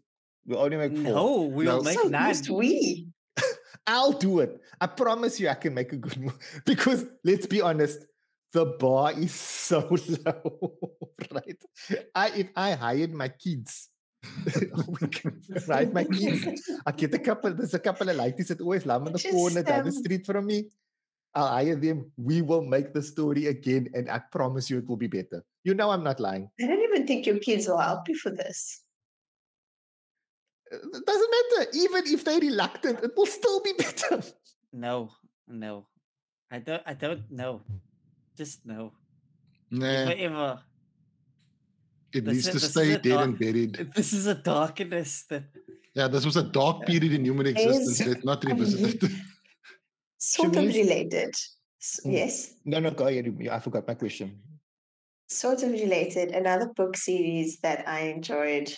[0.45, 1.13] we'll only make four.
[1.13, 1.81] No, we'll No.
[1.81, 2.29] make so nine.
[2.29, 3.07] used we.
[3.87, 4.59] I'll do it.
[4.81, 6.35] I promise you I can make a good movie.
[6.65, 7.99] Because let's be honest,
[8.51, 9.33] the bar is
[9.69, 9.79] so
[10.25, 10.73] low,
[11.31, 11.59] right?
[12.13, 13.87] I if I hired my kids,
[14.75, 15.91] oh we can- right?
[15.93, 16.45] My kids,
[16.85, 19.63] I get a couple, there's a couple of ladies that always lamb in the corner
[19.63, 20.65] down the street from me.
[21.35, 22.11] I'll hire them.
[22.17, 25.43] We will make the story again, and I promise you it will be better.
[25.63, 26.49] You know I'm not lying.
[26.61, 28.81] I don't even think your kids will help you for this.
[30.71, 31.69] Uh, it doesn't matter.
[31.73, 34.21] Even if they're reluctant, it will still be better.
[34.71, 35.09] No,
[35.47, 35.87] no.
[36.51, 37.61] I don't I don't know.
[38.37, 38.93] Just no.
[39.71, 40.59] Nah, Never ever.
[42.13, 43.91] it This needs is- to stay dead dark- and buried.
[43.95, 45.43] This is a darkness that
[45.95, 47.99] Yeah, this was a dark period in human existence.
[48.01, 49.11] Is- Let's not I mean, revisit it.
[50.23, 51.33] Sort of related.
[52.05, 52.13] Mm.
[52.13, 52.53] Yes.
[52.63, 53.27] No, no, go ahead.
[53.51, 54.39] I forgot my question.
[55.27, 56.31] Sort of related.
[56.31, 58.73] Another book series that I enjoyed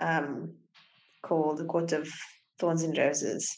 [0.00, 0.54] um,
[1.22, 2.08] called The Court of
[2.58, 3.48] Thorns and Roses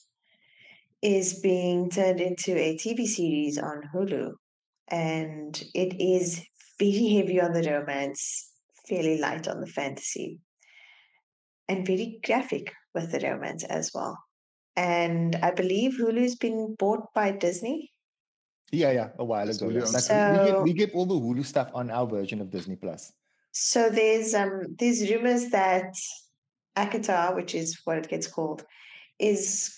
[1.01, 4.33] is being turned into a TV series on Hulu.
[4.89, 6.43] And it is
[6.79, 8.51] very heavy on the romance,
[8.87, 10.41] fairly light on the fantasy,
[11.71, 14.19] and very graphic with the romance as well.
[14.77, 17.91] And I believe Hulu's been bought by Disney.
[18.73, 19.69] Yeah, yeah, a while ago.
[19.69, 19.85] yeah.
[19.85, 22.51] Like, we, we get, So- we get all the Hulu stuff on our version of
[22.51, 23.13] Disney Plus.
[23.53, 25.95] So there's um there's rumors that
[26.77, 28.65] ACOTAR, which is what it gets called,
[29.21, 29.73] is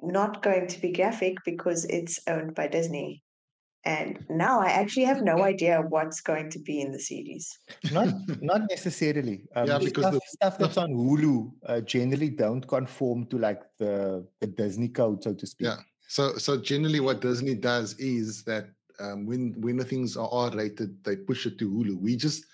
[0.00, 3.22] not going to be graphic because it's owned by Disney.
[3.84, 7.58] And now I actually have no idea what's going to be in the series.
[7.92, 8.08] Not
[8.42, 9.44] not necessarily.
[9.54, 13.62] Um, Yeah, because stuff, the- stuff that's on Hulu uh, generally don't conform to like
[13.78, 15.68] the, the Disney code, so to speak.
[15.68, 15.76] Yeah.
[16.08, 20.50] So so generally what Disney does is that um, when when the things are R
[20.50, 22.00] rated, they push it to Hulu.
[22.00, 22.44] We just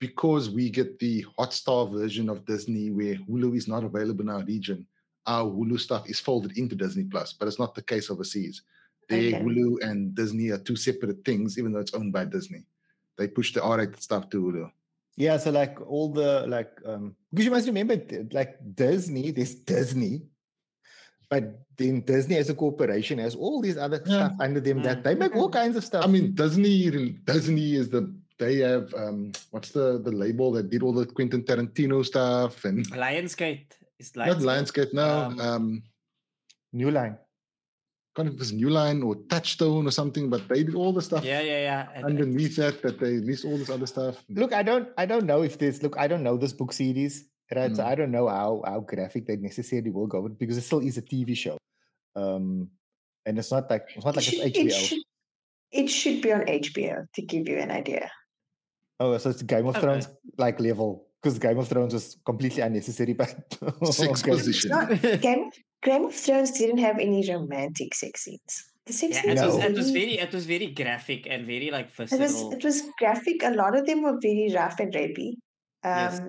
[0.00, 4.44] because we get the Hotstar version of Disney where Hulu is not available in our
[4.44, 4.86] region,
[5.26, 8.62] our Hulu stuff is folded into Disney Plus, but it's not the case overseas.
[9.08, 9.40] Their Okay.
[9.42, 12.64] Hulu and Disney are two separate things, even though it's owned by Disney.
[13.16, 14.70] They push the R-rated stuff to Hulu.
[15.16, 17.96] Yeah, so like all the like um because you must remember
[18.32, 20.22] like Disney, there's Disney,
[21.28, 24.14] but then Disney as a corporation has all these other Yeah.
[24.28, 25.04] stuff under them that Mm.
[25.04, 26.04] they make all kinds of stuff.
[26.04, 26.88] I mean, Disney
[27.24, 31.42] Disney is the they have um what's the the label that did all the Quentin
[31.42, 34.46] Tarantino stuff and Lionsgate is not Lionsgate.
[34.46, 35.14] Lionsgate now.
[35.26, 35.82] Um, Um,
[36.72, 37.16] New line.
[38.18, 41.00] Kind of it was New Line or Touchstone or something, but they did all the
[41.02, 41.82] stuff Yeah, yeah, yeah.
[41.94, 44.14] And- and underneath that that they released all this other stuff.
[44.28, 47.24] Look, I don't I don't know if this look, I don't know this book series,
[47.54, 47.74] right?
[47.76, 47.86] So Mm.
[47.90, 51.02] I don't know how how graphic they necessarily will go because it still is a
[51.02, 51.56] TV show.
[52.16, 52.70] Um
[53.26, 54.86] and it's not like it's not It like should, it's it, HBO.
[54.88, 55.02] should,
[55.80, 58.10] it should be on HBO to give you an idea.
[59.00, 59.84] Oh, so it's Game of Okay.
[59.86, 60.08] Thrones
[60.38, 61.06] like level.
[61.22, 63.34] Because Game of Thrones was completely unnecessary, but
[63.84, 64.30] sex okay.
[64.30, 64.70] position.
[65.20, 65.50] Game,
[65.82, 68.64] Game of Thrones didn't have any romantic sex scenes.
[68.86, 71.70] The sex yeah, scenes it, was, it was very it was very graphic and very
[71.70, 72.18] like physical.
[72.18, 73.42] It was it was graphic.
[73.42, 75.34] A lot of them were very rough and rapey.
[75.84, 76.20] Um, yes.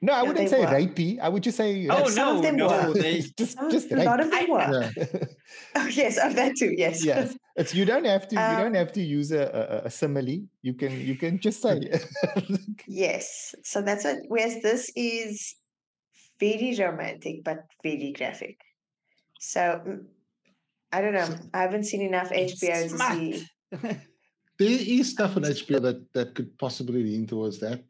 [0.00, 0.66] No, I wouldn't say were.
[0.66, 1.18] rapey.
[1.18, 2.94] I would just say oh no, of them no, were.
[2.94, 4.06] They, just just a rape.
[4.06, 4.90] lot of them were.
[4.96, 5.24] Yeah.
[5.74, 6.74] oh yes, of that too.
[6.76, 7.04] Yes.
[7.04, 7.36] Yes.
[7.56, 10.46] It's you don't have to um, you don't have to use a, a, a, simile.
[10.62, 11.80] You can you can just say.
[12.86, 13.54] yes.
[13.64, 14.18] So that's what.
[14.28, 15.56] Whereas this is
[16.38, 18.60] very romantic but very graphic.
[19.40, 20.04] So mm,
[20.92, 21.28] I don't know.
[21.52, 23.46] I haven't seen enough HBO to see.
[24.58, 27.82] there is stuff on HBO that that could possibly lean towards that.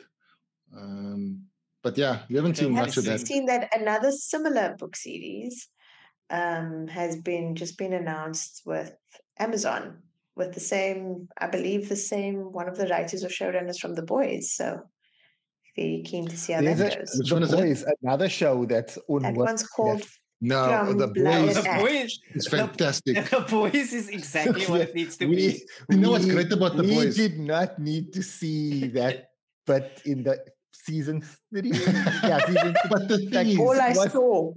[0.74, 1.44] Um,
[1.83, 3.26] but yeah, we haven't seen much of that.
[3.26, 5.68] Seen that another similar book series
[6.31, 8.95] um, has been just been announced with
[9.39, 10.03] Amazon
[10.37, 14.03] with the same, I believe, the same one of the writers or showrunners from The
[14.03, 14.53] Boys.
[14.53, 14.83] So
[15.76, 17.16] very keen to see how There's that goes.
[17.18, 20.03] Which one is Boys, Another show that's on that one's called.
[20.41, 23.16] No, the boys, the boys is fantastic.
[23.16, 25.62] The, the boys is exactly what it needs to we, be.
[25.91, 27.18] You know what's great about the we boys?
[27.18, 29.31] We did not need to see that,
[29.66, 30.39] but in the
[30.73, 31.71] season three.
[32.23, 34.53] yeah, season But the thing like, is, all I saw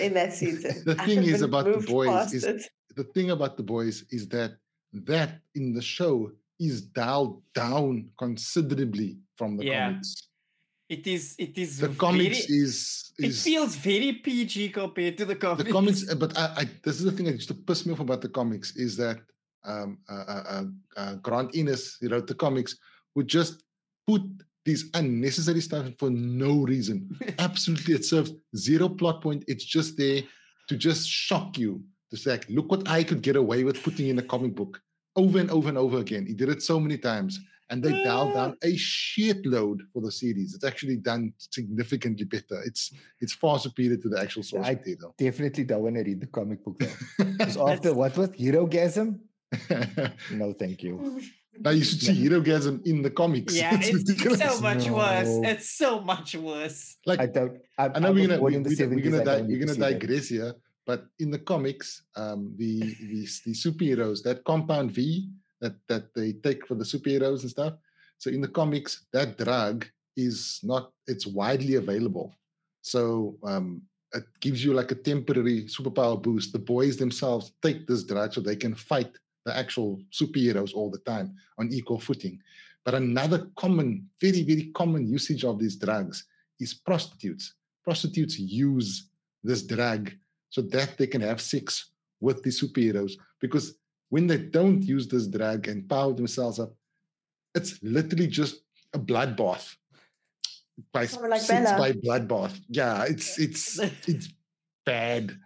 [0.00, 0.82] in that season.
[0.84, 2.62] The thing is about the boys is it.
[2.96, 4.56] the thing about the boys is that
[4.92, 6.30] that in the show
[6.60, 9.88] is dialed down considerably from the yeah.
[9.88, 10.28] comics.
[10.88, 11.34] It is.
[11.38, 11.78] It is.
[11.78, 13.46] The comics is, is.
[13.46, 15.64] It feels very PG compared to the comics.
[15.64, 18.00] The comics, but I, I this is the thing that used to piss me off
[18.00, 19.18] about the comics is that
[19.64, 20.64] um, uh, uh, uh,
[20.96, 22.76] uh Grant Ennis, who wrote the comics,
[23.14, 23.64] would just
[24.06, 24.22] put
[24.64, 27.18] these unnecessary stuff for no reason.
[27.38, 29.44] Absolutely, it serves zero plot point.
[29.46, 30.22] It's just there
[30.68, 31.82] to just shock you.
[32.10, 34.80] To say, like, look what I could get away with putting in a comic book
[35.16, 36.26] over and over and over again.
[36.26, 37.40] He did it so many times.
[37.70, 38.56] And they dialed down mm.
[38.62, 40.54] a shitload for the series.
[40.54, 42.62] It's actually done significantly better.
[42.62, 45.14] It's it's far superior to the actual source I material.
[45.16, 46.78] Definitely don't want to read the comic book
[47.18, 49.18] Because after what was Herogasm?
[50.30, 51.22] no, thank you.
[51.60, 53.56] Now you should see Herogasm in the comics.
[53.56, 54.96] Yeah, it's, it's so much no.
[54.96, 55.28] worse.
[55.28, 56.96] It's so much worse.
[57.06, 57.60] Like I don't.
[57.78, 60.54] I, I know we're gonna we, are gonna di- we're gonna digress here,
[60.86, 65.28] but in the comics, um, the the the superheroes that compound V
[65.60, 67.74] that that they take for the superheroes and stuff.
[68.18, 69.86] So in the comics, that drug
[70.16, 70.92] is not.
[71.06, 72.34] It's widely available.
[72.82, 73.82] So um,
[74.12, 76.52] it gives you like a temporary superpower boost.
[76.52, 79.10] The boys themselves take this drug so they can fight
[79.44, 82.40] the actual superheroes all the time on equal footing.
[82.84, 86.26] But another common, very, very common usage of these drugs
[86.60, 87.54] is prostitutes.
[87.82, 89.08] Prostitutes use
[89.42, 90.10] this drug
[90.50, 91.90] so that they can have sex
[92.20, 93.12] with the superheroes.
[93.40, 93.76] Because
[94.10, 96.74] when they don't use this drug and power themselves up,
[97.54, 99.76] it's literally just a bloodbath.
[100.92, 102.60] By like by bloodbath.
[102.68, 104.28] Yeah, it's it's it's
[104.84, 105.36] bad.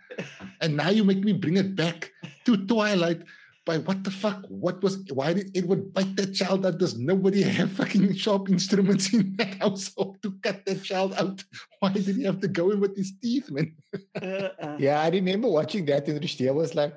[0.60, 2.10] And now you make me bring it back
[2.44, 3.22] to Twilight
[3.68, 4.46] by what the fuck?
[4.48, 6.78] What was why did Edward bite that child out?
[6.78, 11.44] Does nobody have fucking sharp instruments in that household to cut that child out?
[11.78, 13.76] Why did he have to go in with his teeth, man?
[14.16, 14.76] Uh, uh.
[14.80, 16.94] Yeah, I remember watching that and Rishtia was like,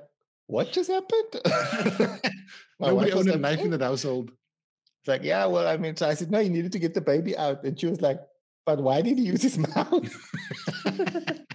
[0.47, 1.31] what just happened?
[2.79, 4.31] nobody owned a knife in that household.
[5.01, 7.01] It's like, yeah, well, I mean, so I said, no, you needed to get the
[7.01, 7.65] baby out.
[7.65, 8.21] And she was like,
[8.65, 10.07] but why did he use his mouth?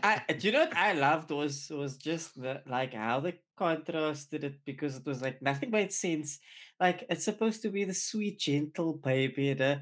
[0.06, 4.44] I, do you know what I loved was was just the like how they contrasted
[4.44, 6.38] it because it was like nothing made sense.
[6.78, 9.80] Like it's supposed to be the sweet, gentle baby, the,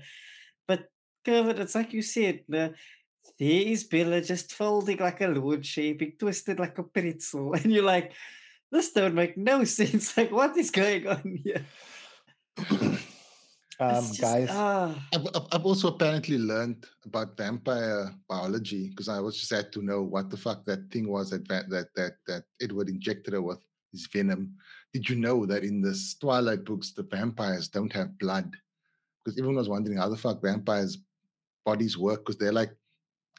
[0.66, 0.88] but
[1.26, 2.74] Kervyn, it's like you said, the,
[3.38, 7.84] there is Bella just folding like a lawn shaping, twisted like a pretzel, and you're
[7.84, 8.12] like,
[8.70, 10.16] this don't make no sense.
[10.16, 11.66] Like, what is going on here?
[13.80, 14.50] um, just, guys.
[14.50, 19.82] Uh, I've, I've also apparently learned about vampire biology because I was just had to
[19.82, 23.60] know what the fuck that thing was that that that that Edward injected her with
[23.92, 24.54] his venom.
[24.92, 28.54] Did you know that in the Twilight books the vampires don't have blood?
[29.24, 30.98] Because everyone was wondering how the fuck vampires'
[31.64, 32.74] bodies work because they're like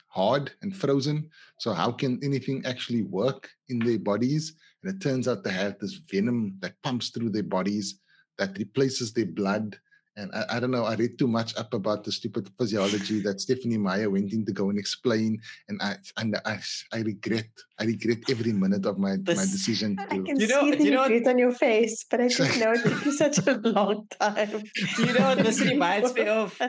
[0.08, 1.30] hard and frozen.
[1.60, 4.54] So how can anything actually work in their bodies?
[4.82, 8.00] And it turns out they have this venom that pumps through their bodies
[8.38, 9.78] that replaces their blood
[10.18, 13.41] and I, I, don't know, I read too much up about the stupid physiology that
[13.41, 15.39] Stephenie Meyer went in to go and explain.
[15.68, 16.59] And I and I,
[16.93, 17.49] I regret,
[17.80, 19.97] I regret every minute of my, this, my decision.
[19.97, 22.28] To, I can you know, see the you know, regret on your face, but I
[22.30, 24.63] just know it took you such a long time.
[24.97, 26.59] You know what this reminds me of?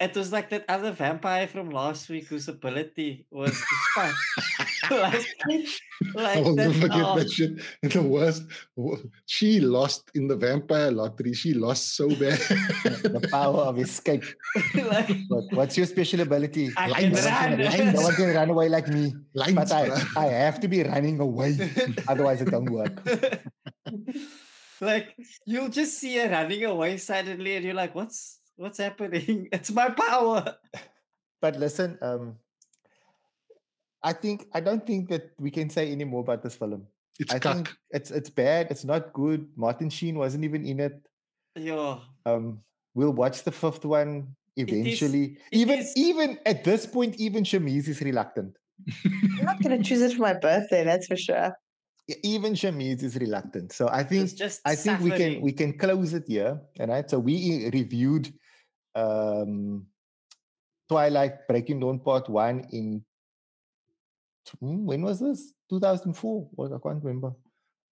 [0.00, 4.14] It was like that other vampire from last week whose ability was to spot.
[4.90, 5.26] like,
[6.14, 7.18] like I will never forget oh.
[7.18, 7.60] that shit.
[7.82, 8.42] And the worst,
[9.26, 11.32] she lost in the vampire lottery.
[11.32, 12.38] She lost so bad.
[13.02, 14.24] the power of escape.
[14.74, 16.70] like, what, what's your special ability?
[16.76, 17.94] I lines, can run.
[17.94, 19.14] No one can run away like me.
[19.34, 21.56] Lines, but I, I have to be running away.
[22.08, 23.02] Otherwise, it don't work.
[24.80, 25.14] like
[25.46, 29.48] you'll just see her running away suddenly, and you're like, "What's what's happening?
[29.52, 30.56] It's my power."
[31.40, 32.36] But listen, um,
[34.04, 36.86] I think I don't think that we can say any more about this film.
[37.18, 37.54] It's I cuck.
[37.54, 38.68] think it's it's bad.
[38.70, 39.48] It's not good.
[39.56, 41.00] Martin Sheen wasn't even in it.
[41.56, 41.98] Yeah.
[42.26, 42.60] Um,
[42.94, 45.38] we'll watch the fifth one eventually.
[45.50, 45.96] It is, even is.
[45.96, 48.56] even at this point, even Shameez is reluctant.
[49.04, 51.56] I'm not gonna choose it for my birthday, that's for sure.
[52.22, 53.72] Even Shameez is reluctant.
[53.72, 56.60] So I think just I think we can we can close it here.
[56.78, 57.08] All right.
[57.08, 58.28] So we reviewed
[58.94, 59.86] um
[60.90, 63.02] Twilight Breaking Dawn Part One in
[64.60, 65.52] when was this?
[65.70, 66.48] 2004?
[66.52, 67.32] What I can't remember.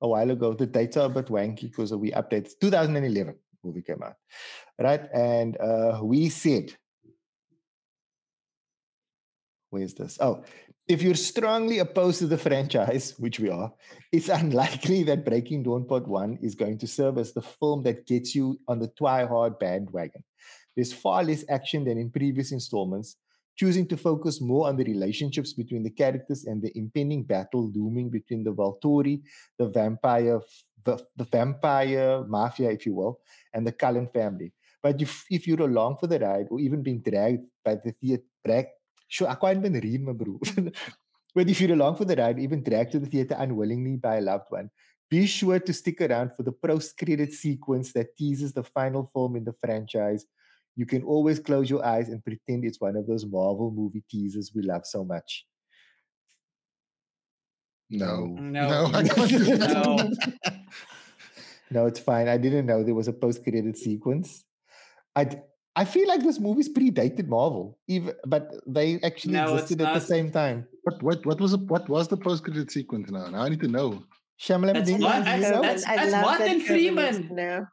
[0.00, 0.54] A while ago.
[0.54, 2.52] The data a bit wanky because we updated.
[2.60, 4.16] 2011 movie came out,
[4.78, 5.08] right?
[5.14, 6.72] And uh, we said,
[9.70, 10.18] where's this?
[10.20, 10.44] Oh,
[10.88, 13.72] if you're strongly opposed to the franchise, which we are,
[14.10, 18.06] it's unlikely that Breaking Dawn Part 1 is going to serve as the film that
[18.06, 20.24] gets you on the Twilight bandwagon.
[20.74, 23.16] There's far less action than in previous installments,
[23.56, 28.10] choosing to focus more on the relationships between the characters and the impending battle looming
[28.10, 29.22] between the Volturi,
[29.58, 30.40] the vampire,
[30.84, 33.20] the, the vampire mafia, if you will,
[33.52, 34.52] and the Cullen family.
[34.82, 38.24] But if, if you're along for the ride or even being dragged by the theater,
[38.44, 38.66] drag,
[39.08, 40.12] sure, I can't even read my
[41.34, 44.20] but if you're along for the ride, even dragged to the theater unwillingly by a
[44.20, 44.70] loved one,
[45.08, 49.44] be sure to stick around for the post-credit sequence that teases the final film in
[49.44, 50.24] the franchise
[50.76, 54.52] you can always close your eyes and pretend it's one of those Marvel movie teasers
[54.54, 55.44] we love so much.
[57.90, 58.24] No.
[58.40, 58.90] No.
[58.90, 59.00] No.
[59.00, 59.96] no.
[61.70, 62.28] no, it's fine.
[62.28, 64.44] I didn't know there was a post-credit sequence.
[65.14, 65.28] I
[65.74, 70.00] I feel like this movie's predated Marvel, even but they actually no, existed at the
[70.00, 70.66] same time.
[70.84, 73.26] What what what was a, what was the post-credit sequence now?
[73.28, 74.02] Now I need to know.
[74.40, 77.28] Shyamalan that's, what, that's, that's, that's Martin Freeman.
[77.30, 77.66] No.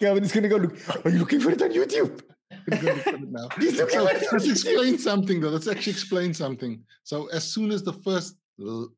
[0.00, 1.06] Kervyn is gonna go look.
[1.06, 2.22] Are you looking for it on YouTube?
[2.68, 3.48] Now.
[3.88, 5.48] so let's explain something though.
[5.48, 6.82] Let's actually explain something.
[7.04, 8.90] So as soon as the first you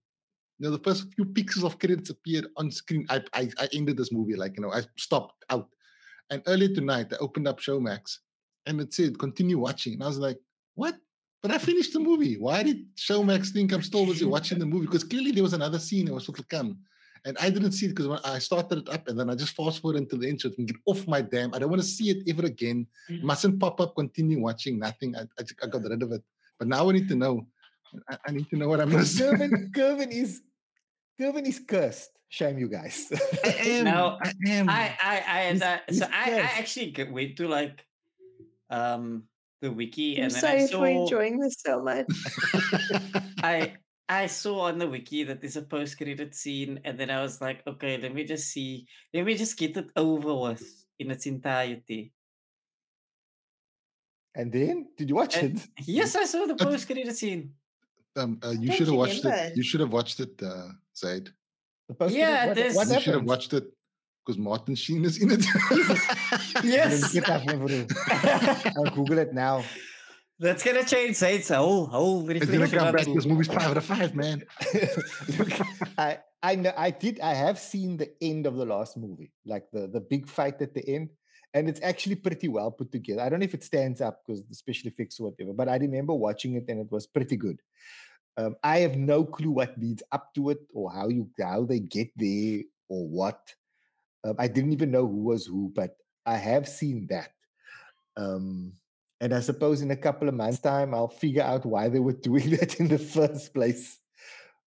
[0.59, 4.13] know, the first few pixels of credits appeared on screen, I, I I ended this
[4.13, 4.37] movie.
[4.37, 5.69] Like, you know, I stopped out.
[6.31, 8.19] And earlier tonight, I opened up Showmax
[8.67, 9.95] and it said continue watching.
[9.95, 10.39] And I was like,
[10.75, 10.97] what?
[11.43, 12.37] But I finished the movie.
[12.37, 14.87] Why did Showmax think I'm still busy watching the movie?
[14.87, 16.79] Because clearly there was another scene that was supposed to come.
[17.25, 19.55] And I didn't see it because when I started it up and then I just
[19.55, 21.55] fast forward into the intro and get off my damn.
[21.55, 22.87] I don't want to see it ever again.
[23.11, 23.27] Mm-hmm.
[23.27, 25.17] Mustn't pop up, continue watching, nothing.
[25.17, 26.23] I, I, I, got rid of it.
[26.59, 27.47] But now I need to know.
[28.09, 29.27] I, I need to know what I'm missing.
[29.27, 30.43] Kervyn, Kervyn is
[31.21, 32.11] Kervyn is cursed.
[32.29, 33.11] Shame you guys.
[33.45, 33.85] I am.
[33.85, 34.69] No, I am.
[34.69, 37.85] I I I and uh, so I, I actually went to like
[38.71, 39.25] um
[39.63, 42.07] the wiki I'm and then sorry I saw for enjoying this so much.
[43.43, 43.75] I
[44.09, 47.67] I saw on the wiki that there's a post-credit scene, and then I was like,
[47.67, 50.65] okay, let me just see, let me just get it over with
[50.99, 52.13] in its entirety.
[54.35, 55.69] And then, did you watch And it?
[55.87, 57.55] yes, I saw the post-credit scene.
[58.17, 59.57] Um, uh, you should have watched it.
[59.57, 61.31] You should have watched it, uh, Zaid.
[61.89, 63.65] The post Yeah, what, this- what You should have watched it
[64.25, 65.45] because Martin Sheen is in it.
[66.65, 67.87] Yes, Get that one, bro.
[68.77, 69.65] I'll Google it now.
[70.41, 73.09] That's gonna change Zaid's whole whole It's gonna reflection come on back.
[73.09, 73.15] it.
[73.15, 74.45] This movie's five out of five, man.
[75.37, 75.51] Look,
[75.99, 79.69] I I know I did I have seen the end of the last movie, like
[79.73, 81.11] the the big fight at the end,
[81.55, 83.23] and it's actually pretty well put together.
[83.23, 85.77] I don't know if it stands up because the special effects or whatever, but I
[85.77, 87.61] remember watching it and it was pretty good.
[88.37, 91.81] Um, I have no clue what leads up to it or how you how they
[91.81, 93.53] get there or what.
[94.23, 97.31] Um, I didn't even know who was who, but I have seen that.
[98.17, 98.75] Um,
[99.21, 102.13] and I suppose in a couple of months' time, I'll figure out why they were
[102.29, 103.99] doing that in the first place.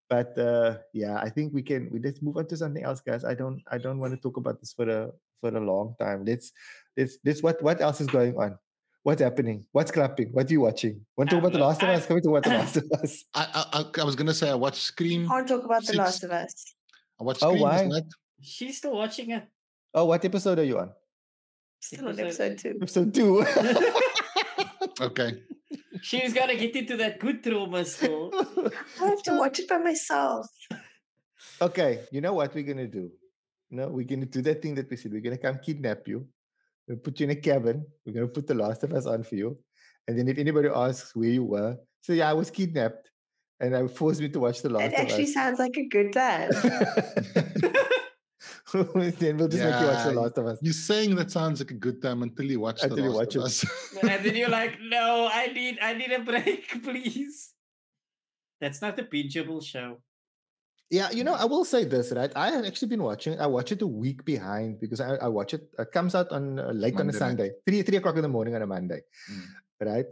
[0.10, 1.89] But uh, yeah, I think we can.
[1.91, 3.24] We let's move on to something else, guys.
[3.24, 3.62] I don't.
[3.72, 6.26] I don't want to talk about this for a for a long time.
[6.26, 6.52] Let's
[6.97, 7.41] let's let's.
[7.41, 8.58] What what else is going on?
[9.04, 9.66] What's happening?
[9.72, 10.30] What's clapping?
[10.34, 11.06] What are you watching?
[11.18, 12.06] Want to talk about the Uh, Last of I- Us?
[12.06, 13.24] Can we talk about the Last of Us?
[13.34, 15.28] I, I I- I was gonna say I watched Scream.
[15.28, 16.76] Can't talk about The Last of Us.
[17.20, 17.88] I watched Oh, Scream last why?
[17.88, 18.04] night.
[18.41, 19.43] She's still watching it.
[19.93, 20.91] Oh, what episode are you on?
[21.80, 22.78] Still on Episode- episode two.
[22.82, 23.45] Episode two.
[25.02, 25.41] Okay.
[26.02, 28.32] She's gotta get into that good trauma still.
[29.02, 30.47] I have to watch it by myself.
[31.62, 33.12] okay, you know what we're gonna do?
[33.70, 35.12] No, we're gonna do that thing that we said.
[35.12, 36.28] We're gonna come kidnap you.
[36.88, 37.86] We'll put you in a cabin.
[38.06, 39.58] We're gonna put the Last of Us on for you.
[40.08, 43.10] And then if anybody asks where you were, say, yeah, I was kidnapped.
[43.60, 44.99] and I forced me to watch The Last it of Us.
[44.99, 46.49] It actually sounds like a good time.
[49.19, 50.59] then we'll just yeah, make you watch The Last of Us.
[50.61, 53.41] You're saying that sounds like a good time until you watch until The Last you
[53.41, 53.74] watch of it.
[53.74, 54.03] Us.
[54.03, 57.53] and then you're like, no, I need, I need a break, please.
[58.59, 60.01] That's not a bingeable show.
[60.89, 62.32] Yeah, you know, I will say this, right?
[62.36, 63.39] I have actually been watching.
[63.39, 65.69] I watch it a week behind because I, I watch it.
[65.80, 67.63] It comes out on uh, late Monday on a Sunday, night.
[67.65, 68.99] three three o'clock in the morning on a Monday,
[69.32, 69.45] mm.
[69.80, 70.05] right?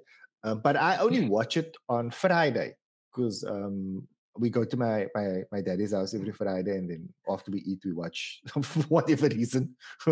[0.44, 2.76] Um, but I only watch it on Friday
[3.12, 4.08] because um,
[4.40, 7.80] we go to my my my daddy's house every Friday, and then after we eat,
[7.86, 9.76] we watch for whatever reason.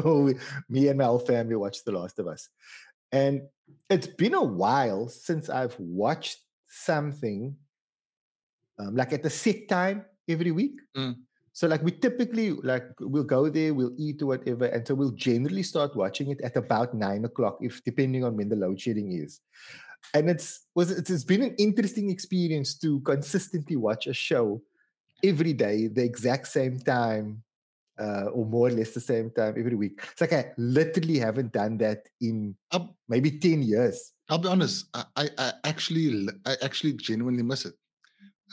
[0.70, 2.50] me and my whole family watch The Last of Us,
[3.12, 3.42] and
[3.90, 7.56] it's been a while since I've watched something
[8.80, 10.80] um, like at the set time every week.
[10.96, 11.16] Mm.
[11.54, 15.18] So like we typically like we'll go there, we'll eat or whatever, and so we'll
[15.18, 19.12] generally start watching it at about nine o'clock, if depending on when the load shedding
[19.12, 19.42] is.
[20.14, 24.62] And it's was it's been an interesting experience to consistently watch a show
[25.24, 27.44] every day, the exact same time,
[28.00, 30.00] uh, or more or less the same time every week.
[30.12, 34.14] It's like I literally haven't done that in um, maybe ten years.
[34.30, 34.88] I'll be honest.
[34.94, 37.74] I, I actually I actually genuinely miss it.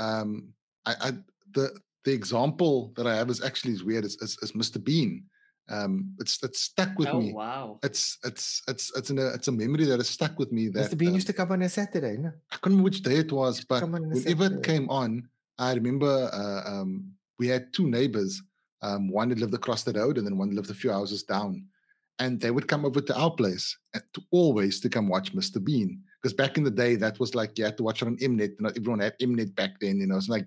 [0.01, 0.53] Um,
[0.87, 1.13] I, I
[1.53, 4.83] the the example that I have is actually as weird as, as, as Mr.
[4.83, 5.25] Bean.
[5.69, 7.33] Um, it's it's stuck with oh, me.
[7.33, 7.79] Wow!
[7.83, 10.69] It's it's it's it's a it's a memory that is stuck with me.
[10.69, 10.99] That Mr.
[10.99, 12.19] Bean uh, used to come on a Saturday.
[12.19, 12.29] No?
[12.51, 16.71] I can't remember which day it was, but whenever it came on, I remember uh,
[16.71, 18.43] um, we had two neighbors.
[18.83, 21.65] Um, one that lived across the road, and then one lived a few houses down.
[22.19, 25.65] And they would come over to our place uh, to always to come watch Mr.
[25.65, 26.03] Bean.
[26.21, 28.61] Because back in the day, that was like you had to watch it on Mnet.
[28.61, 30.17] Not everyone had Mnet back then, you know.
[30.17, 30.47] It's like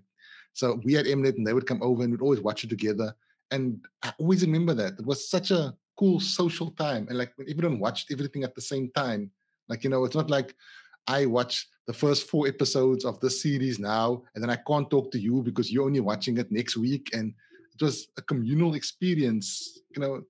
[0.54, 3.16] so we had Mnet and they would come over and we'd always watch it together.
[3.52, 4.94] And I always remember that.
[5.00, 7.08] It was such a cool social time.
[7.10, 9.32] And like when everyone watched everything at the same time,
[9.70, 10.56] like, you know, it's not like
[11.08, 15.12] I watch the first four episodes of the series now, and then I can't talk
[15.12, 17.10] to you because you're only watching it next week.
[17.14, 17.34] And
[17.74, 20.22] it was a communal experience, you know.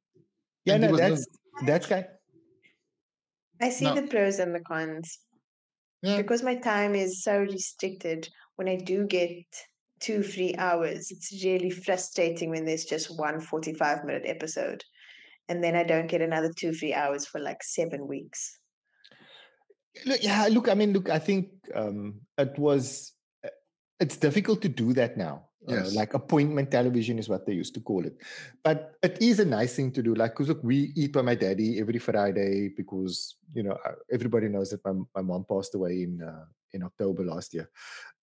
[0.66, 1.26] Yeah, no, that's
[1.62, 1.68] no...
[1.68, 2.06] that's kind.
[3.60, 3.96] I see no.
[3.96, 5.20] the pros and the cons.
[6.04, 6.18] Yeah.
[6.18, 9.46] Because my time is so restricted, when I do get
[10.00, 11.12] two, three hours.
[11.12, 14.84] It's really frustrating when there's just one 45 minute episode.
[15.50, 18.60] And then I don't get another two, three hours for like seven weeks.
[20.06, 23.50] Look, yeah, look, I mean, look, I think um, it was, uh,
[24.00, 25.46] it's difficult to do that now.
[25.68, 25.92] Uh, yes.
[25.92, 28.16] Uh, like appointment television is what they used to call it.
[28.64, 30.14] But it is a nice thing to do.
[30.14, 34.50] Like, because look, we eat by my daddy every Friday because, you know, uh, everybody
[34.50, 37.70] knows that my, my mom passed away in uh, in October last year.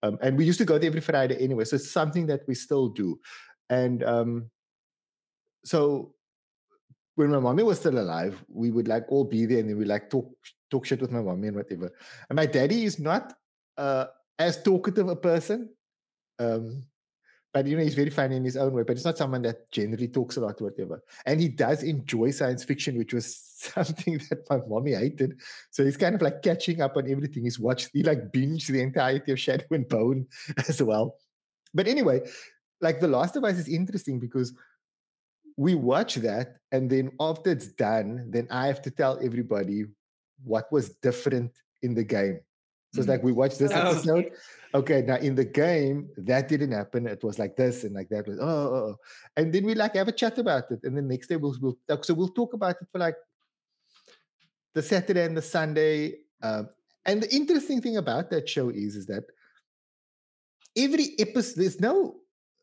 [0.03, 1.65] Um, and we used to go there every Friday anyway.
[1.65, 3.19] So it's something that we still do.
[3.71, 4.51] And um,
[5.65, 6.15] so
[7.15, 9.85] when my mommy was still alive, we would like all be there and then we
[9.85, 10.31] like talk
[10.71, 11.91] talk shit with my mommy and whatever.
[12.29, 13.33] And my daddy is not
[13.77, 14.07] uh,
[14.39, 15.71] as talkative a person.
[16.39, 16.85] Um,
[17.55, 19.71] but you know he's very funny in his own way but it's not someone that
[19.71, 24.45] generally talks a lot whatever and he does enjoy science fiction which was something that
[24.51, 25.41] my mommy hated.
[25.71, 27.45] So he's kind of like catching up on everything.
[27.45, 30.27] He's watched he like binged the entirety of shadow and bone
[30.69, 31.17] as well.
[31.73, 32.21] But anyway
[32.81, 34.53] like the last of us is interesting because
[35.57, 39.85] we watch that and then after it's done then i have to tell everybody
[40.43, 41.53] what was different
[41.83, 42.41] in the game.
[42.93, 43.11] So it's mm.
[43.11, 44.31] like we watch this oh, episode.
[44.75, 45.03] Okay.
[45.03, 47.07] now in the game, that didn't happen.
[47.07, 48.27] It was like this and like that.
[48.27, 48.97] Was, oh, oh, oh,
[49.37, 50.81] and then we like have a chat about it.
[50.83, 52.05] And then next day we'll, we'll talk.
[52.05, 53.17] So we'll talk about it for like
[54.75, 56.17] the Saturday and the Sunday.
[56.43, 56.69] Um,
[57.07, 59.25] and the interesting thing about that show is, is that
[60.77, 62.17] every episode, there's no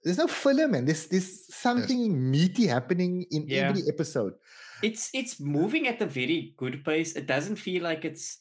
[0.03, 0.85] there's no filler, man.
[0.85, 2.11] There's there's something yes.
[2.11, 3.69] meaty happening in yeah.
[3.69, 4.33] every episode.
[4.81, 7.15] It's it's moving at a very good pace.
[7.15, 8.39] It doesn't feel like it's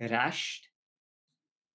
[0.00, 0.68] rushed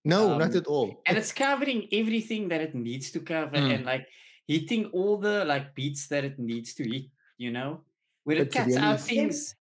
[0.08, 1.01] no, um, not at all.
[1.05, 3.74] And it's covering everything that it needs to cover mm.
[3.74, 4.08] and like
[4.47, 7.05] hitting all the like beats that it needs to hit,
[7.38, 7.82] you know?
[8.24, 9.55] When it cuts really out things,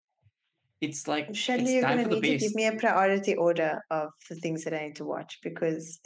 [0.82, 4.36] it's like Surely it's you're gonna need to give me a priority order of the
[4.36, 6.00] things that I need to watch because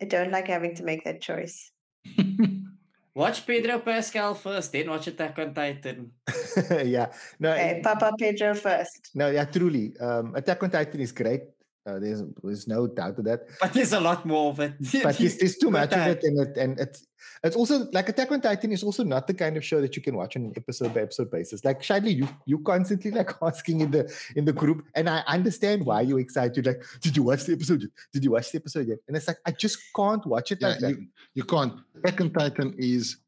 [0.00, 1.70] I don't like having to make that choice.
[3.14, 6.10] Watch Pedro Pascal first, then watch Attack on Titan.
[6.84, 7.14] yeah.
[7.38, 9.14] No, okay, Papa Pedro first.
[9.14, 9.94] No, yeah, truly.
[9.98, 11.53] Um, Attack on Titan is great.
[11.86, 13.40] Uh, there's there's no doubt of that.
[13.60, 14.72] But there's a lot more of it.
[15.02, 17.06] but there's, there's too much of it, and it and it's
[17.42, 20.00] it's also like Attack on Titan is also not the kind of show that you
[20.00, 21.62] can watch on an episode by episode basis.
[21.62, 25.84] Like Shadley, you you constantly like asking in the in the group, and I understand
[25.84, 26.64] why you're excited.
[26.64, 27.90] Like, did you watch the episode?
[28.12, 28.98] Did you watch the episode yet?
[29.06, 30.90] And it's like I just can't watch it yeah, like that.
[30.90, 31.74] You, you can't.
[31.96, 33.18] Attack on Titan is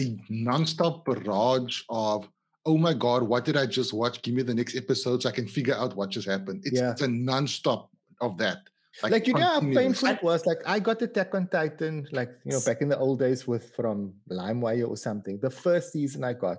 [0.00, 2.28] a non-stop barrage of
[2.66, 4.22] oh my god, what did I just watch?
[4.22, 6.62] Give me the next episode so I can figure out what just happened.
[6.64, 6.92] It's, yeah.
[6.92, 7.90] it's a non-stop
[8.20, 8.58] of that
[9.02, 10.46] Like, like you know how painful it was.
[10.46, 13.74] Like I got Attack on Titan, like you know, back in the old days with
[13.74, 15.38] from LimeWire or something.
[15.40, 16.58] The first season I got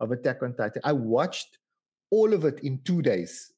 [0.00, 1.58] of Attack on Titan, I watched
[2.10, 3.52] all of it in two days,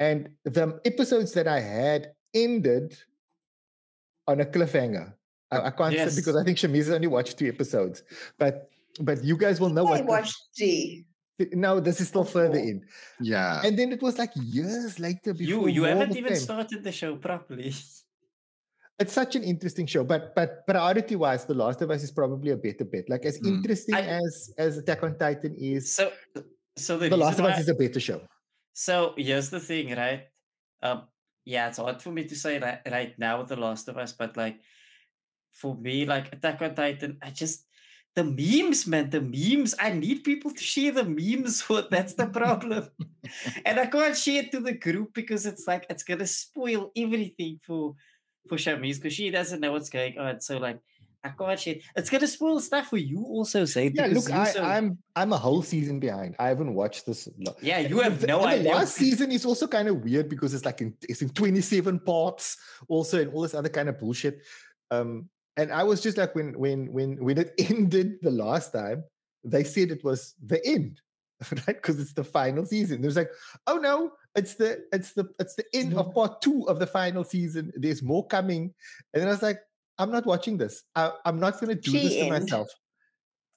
[0.00, 2.98] and the episodes that I had ended
[4.26, 5.14] on a cliffhanger.
[5.52, 6.14] I, I can't yes.
[6.14, 8.02] say because I think Shameez only watched two episodes,
[8.36, 10.22] but but you guys will know what I what.
[10.22, 11.06] watched three.
[11.52, 12.84] No, this is still further in.
[13.20, 13.62] Yeah.
[13.64, 15.68] And then it was like years later before.
[15.68, 17.74] You you haven't even started the show properly.
[18.98, 22.52] It's such an interesting show, but but priority wise, The Last of Us is probably
[22.52, 23.08] a better bet.
[23.08, 23.48] Like as mm.
[23.48, 25.92] interesting I, as as Attack on Titan is.
[25.92, 26.12] So
[26.76, 28.20] so the, the Last of Us is a better show.
[28.74, 30.28] So here's the thing, right?
[30.82, 31.08] Um,
[31.44, 34.12] yeah, it's hard for me to say right, right now with The Last of Us,
[34.12, 34.60] but like
[35.52, 37.66] for me, like Attack on Titan, I just
[38.14, 39.74] the memes, man, the memes.
[39.78, 41.64] I need people to share the memes.
[41.90, 42.88] That's the problem,
[43.64, 47.60] and I can't share it to the group because it's like it's gonna spoil everything
[47.62, 47.94] for
[48.48, 50.40] for Shameez because she doesn't know what's going on.
[50.40, 50.78] So like.
[51.24, 51.76] I can't share.
[51.94, 53.92] It's gonna spoil stuff for you also, say.
[53.94, 56.34] Yeah, look, I, am I'm, I'm a whole season behind.
[56.40, 57.28] I haven't watched this.
[57.60, 58.64] Yeah, you have the, no idea.
[58.64, 62.00] The last season is also kind of weird because it's like in it's in 27
[62.00, 62.56] parts,
[62.88, 64.42] also, and all this other kind of bullshit.
[64.90, 69.04] Um, and I was just like when when when when it ended the last time,
[69.44, 71.00] they said it was the end,
[71.50, 71.66] right?
[71.66, 73.02] Because it's the final season.
[73.02, 73.30] There's like,
[73.66, 77.24] oh no, it's the it's the it's the end of part two of the final
[77.24, 77.72] season.
[77.76, 78.72] There's more coming,
[79.12, 79.60] and then I was like,
[79.98, 80.82] I'm not watching this.
[80.94, 82.68] I, am not going to do this to myself.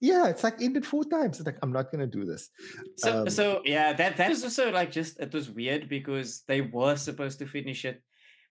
[0.01, 1.39] Yeah, it's like ended four times.
[1.39, 2.49] It's like I'm not going to do this.
[2.97, 6.61] So um, so yeah, that that is also like just it was weird because they
[6.61, 8.01] were supposed to finish it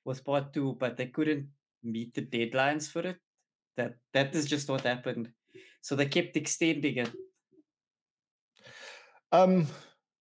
[0.04, 1.48] with part two, but they couldn't
[1.82, 3.18] meet the deadlines for it.
[3.76, 5.30] That that is just what happened.
[5.80, 7.10] So they kept extending it.
[9.32, 9.66] Um,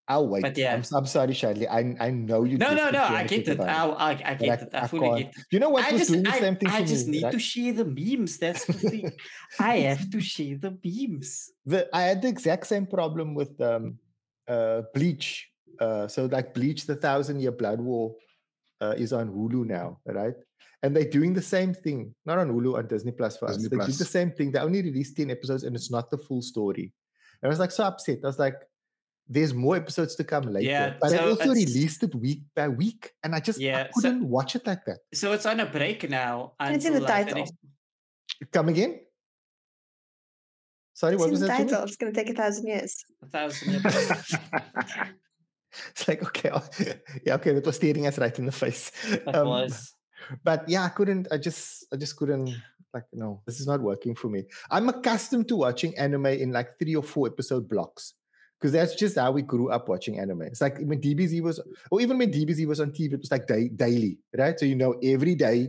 [0.07, 0.41] I'll wait.
[0.41, 1.67] But yeah, I'm, I'm sorry, Shadley.
[1.69, 2.57] I I know you.
[2.57, 3.03] No, no, no.
[3.03, 3.59] I get it.
[3.59, 4.69] I, I, I get it.
[4.73, 5.45] I, I fully get it.
[5.51, 5.85] You know what?
[5.85, 7.31] I just, doing the same thing I just me, need right?
[7.31, 8.37] to share the memes.
[8.37, 9.11] That's the thing.
[9.59, 11.51] I have to share the memes.
[11.65, 13.97] The I had the exact same problem with um,
[14.47, 15.49] uh, Bleach.
[15.79, 18.15] Uh, so like Bleach, the Thousand Year Blood War,
[18.81, 20.35] uh, is on Hulu now, right?
[20.83, 23.69] And they're doing the same thing, not on Hulu, on Disney Plus for Disney us.
[23.69, 23.87] They Plus.
[23.87, 24.51] did the same thing.
[24.51, 26.91] They only released 10 episodes and it's not the full story.
[27.41, 28.19] And I was like so upset.
[28.23, 28.55] I was like,
[29.29, 30.69] there's more episodes to come later.
[30.69, 33.13] Yeah, but so I also released it week by week.
[33.23, 34.97] And I just yeah, I couldn't so, watch it like that.
[35.13, 36.53] So it's on a break now.
[36.59, 37.45] It's in the like title.
[38.41, 38.99] The Come again?
[40.93, 41.57] Sorry, it's what was the that?
[41.59, 41.83] Title.
[41.83, 43.05] It's going to take a thousand years.
[43.21, 43.85] A thousand years.
[45.91, 46.51] it's like okay,
[47.25, 47.53] yeah, okay.
[47.53, 48.91] That was staring us right in the face.
[49.25, 49.93] That um, was
[50.43, 51.27] but yeah, I couldn't.
[51.31, 52.55] I just, I just couldn't.
[52.93, 54.43] Like, no, this is not working for me.
[54.69, 58.13] I'm accustomed to watching anime in like three or four episode blocks
[58.63, 60.43] because that's just how we grew up watching anime.
[60.43, 61.59] It's like when DBZ was,
[61.91, 64.57] or even when DBZ was on TV, it was like day, daily, right?
[64.57, 65.67] So you know, every day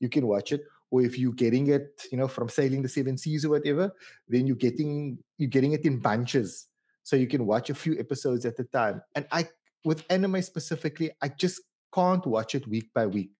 [0.00, 0.60] you can watch it.
[0.90, 3.90] Or if you're getting it, you know, from sailing the seven seas or whatever,
[4.28, 6.68] then you're getting you're getting it in bunches,
[7.02, 9.00] so you can watch a few episodes at a time.
[9.14, 9.48] And I,
[9.84, 13.30] with anime specifically, I just can't watch it week by week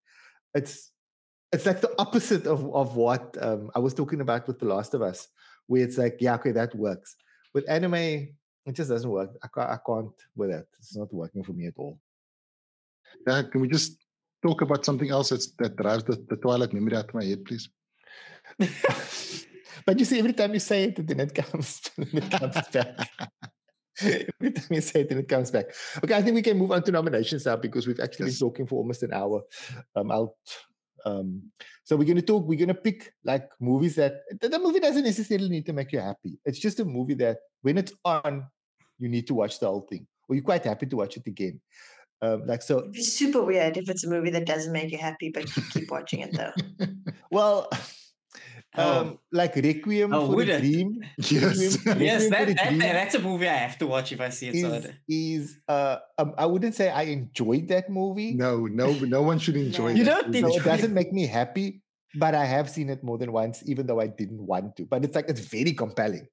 [0.55, 0.93] it's
[1.53, 4.95] it's like the opposite of of what um, I was talking about with The Last
[4.95, 5.29] of Us,
[5.67, 7.17] where it's like, yeah, okay, that works.
[7.55, 8.29] With anime,
[8.67, 9.31] it just doesn't work.
[9.43, 10.67] I can't, I can't with it.
[10.79, 11.99] It's not working for me at all.
[13.27, 14.05] Yeah, can we just
[14.43, 17.45] talk about something else that's, that drives the, the Twilight memory out of my head,
[17.45, 17.69] please?
[19.87, 23.11] but you see, every time you say it, then it comes, then it comes back.
[24.03, 25.67] Every time you say it, then it comes back.
[26.03, 28.39] Okay, I think we can move on to nominations now because we've actually yes.
[28.39, 29.43] been talking for almost an hour.
[29.95, 30.37] Um, I'll.
[31.05, 31.53] Um,
[31.85, 32.47] so we're going to talk.
[32.47, 35.93] We're going to pick like movies that the, the movie doesn't necessarily need to make
[35.93, 36.39] you happy.
[36.45, 38.47] It's just a movie that when it's on,
[38.99, 41.61] you need to watch the whole thing, or you're quite happy to watch it again.
[42.23, 44.99] Um, like so, It'd be super weird if it's a movie that doesn't make you
[44.99, 46.53] happy, but you keep watching it though.
[47.31, 47.71] well,
[48.77, 49.01] Oh.
[49.01, 51.01] Um, like Requiem oh, for a Dream.
[51.17, 54.49] Yes, Requiem, yes, that, that, that's a movie I have to watch if I see
[54.49, 54.55] it.
[54.55, 58.35] Is, is uh, um, I wouldn't say I enjoyed that movie.
[58.35, 59.93] No, no, no one should enjoy.
[59.93, 59.97] It.
[59.97, 60.31] You don't.
[60.31, 61.83] No, it doesn't make me happy,
[62.15, 64.85] but I have seen it more than once, even though I didn't want to.
[64.85, 66.29] But it's like it's very compelling.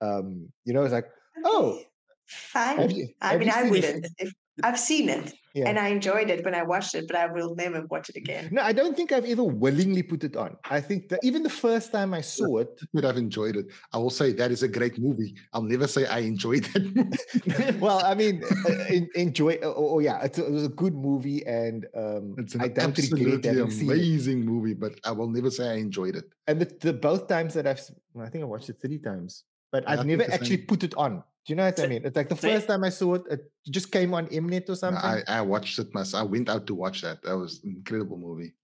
[0.00, 1.06] Um, you know, it's like,
[1.44, 1.80] oh,
[2.26, 2.90] fine.
[2.90, 4.06] You, I mean, I wouldn't.
[4.18, 4.32] If,
[4.62, 5.68] I've seen it yeah.
[5.68, 8.48] and I enjoyed it when I watched it, but I will never watch it again.
[8.52, 10.56] No, I don't think I've ever willingly put it on.
[10.70, 13.66] I think that even the first time I saw it, but I've enjoyed it.
[13.92, 15.34] I will say that is a great movie.
[15.52, 17.80] I'll never say I enjoyed it.
[17.80, 18.84] well, I mean, uh,
[19.14, 19.58] enjoy.
[19.62, 24.44] Oh, oh, yeah, it was a good movie, and um, it's an I absolutely amazing
[24.44, 24.74] movie.
[24.74, 26.24] But I will never say I enjoyed it.
[26.46, 27.80] And the, the both times that I've,
[28.20, 31.22] I think I watched it three times, but yeah, I've never actually put it on
[31.44, 32.04] Do you know what so, I mean?
[32.04, 35.02] It's like the first time I saw it, it just came on Mnet or something.
[35.02, 36.22] I, I watched it myself.
[36.22, 37.22] I went out to watch that.
[37.22, 38.54] That was an incredible movie.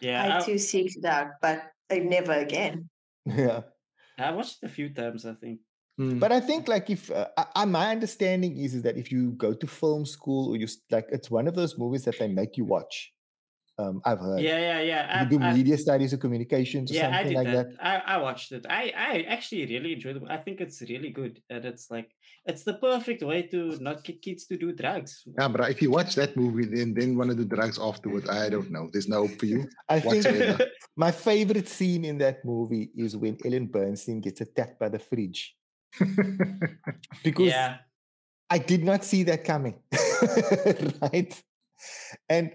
[0.00, 0.38] Yeah.
[0.38, 2.88] I too seeked it out, but I never again.
[3.26, 3.62] Yeah.
[4.18, 5.60] I watched it a few times, I think.
[5.98, 6.20] Mm.
[6.20, 9.54] But I think like if uh, I, my understanding is is that if you go
[9.54, 12.64] to film school or you like it's one of those movies that they make you
[12.64, 13.13] watch.
[13.76, 14.40] Um, I've heard.
[14.40, 15.22] Yeah, yeah, yeah.
[15.24, 17.70] You do I've, media studies or communications or yeah, something like that.
[17.70, 17.84] that.
[18.06, 18.66] I, I watched it.
[18.70, 20.22] I, I actually really enjoyed it.
[20.30, 21.42] I think it's really good.
[21.50, 22.10] And it's like
[22.46, 25.24] it's the perfect way to not get kids to do drugs.
[25.38, 28.48] Yeah, but if you watch that movie then then want to do drugs afterwards, I
[28.48, 28.88] don't know.
[28.92, 29.68] There's no hope for you.
[29.88, 30.60] I think
[30.96, 35.56] my favorite scene in that movie is when Ellen Burstyn gets attacked by the fridge.
[37.24, 37.78] because yeah.
[38.48, 39.80] I did not see that coming.
[41.02, 41.42] right?
[42.28, 42.52] And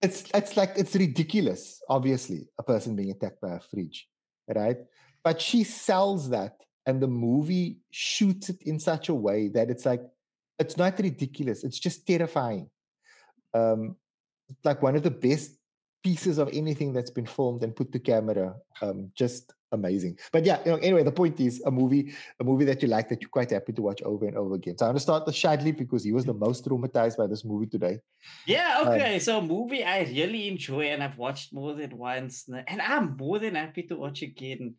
[0.00, 4.08] it's it's like it's ridiculous, obviously, a person being attacked by a fridge,
[4.54, 4.78] right?
[5.24, 9.84] But she sells that, and the movie shoots it in such a way that it's
[9.84, 10.02] like
[10.58, 12.70] it's not ridiculous, it's just terrifying.
[13.54, 13.96] Um,
[14.64, 15.52] like one of the best
[16.02, 18.54] pieces of anything that's been filmed and put to camera.
[18.80, 20.18] Um, just amazing.
[20.32, 23.08] But yeah, you know, anyway, the point is a movie, a movie that you like
[23.08, 24.76] that you're quite happy to watch over and over again.
[24.78, 27.66] So I'm gonna start with Shadley because he was the most traumatized by this movie
[27.66, 27.98] today.
[28.46, 29.14] Yeah, um, okay.
[29.14, 33.16] Um, so a movie I really enjoy and I've watched more than once, and I'm
[33.16, 34.74] more than happy to watch again.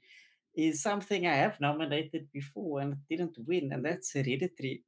[0.56, 4.84] Is something I have nominated before and didn't win, and that's Hereditary.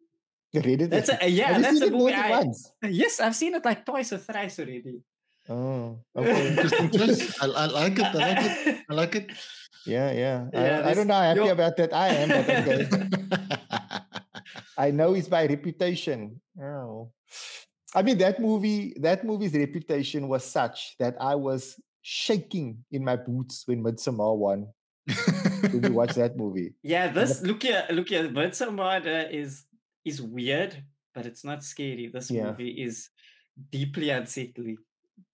[0.54, 0.88] Hereditary.
[0.88, 2.14] That's a, yeah, that's a movie.
[2.14, 2.43] I,
[2.89, 4.99] yes, I've seen it like twice or thrice already.
[5.49, 6.49] Oh, okay.
[6.49, 7.41] Interesting choice.
[7.41, 8.06] I, I, like it.
[8.06, 8.86] I like it.
[8.89, 9.32] I like it.
[9.86, 10.47] Yeah, yeah.
[10.53, 11.93] yeah I, I, don't know how happy about that.
[11.93, 12.88] I am, but okay.
[14.77, 16.39] I know it's by reputation.
[16.61, 17.11] Oh.
[17.93, 23.15] I mean that movie, that movie's reputation was such that I was shaking in my
[23.15, 24.67] boots when Midsommar won.
[25.71, 26.73] when you watch that movie.
[26.84, 28.29] Yeah, this look here, look here.
[28.29, 29.65] Midsommar uh, is
[30.05, 32.09] is weird, but it's not scary.
[32.13, 32.45] This yeah.
[32.45, 33.09] movie is
[33.71, 34.77] deeply unsettling.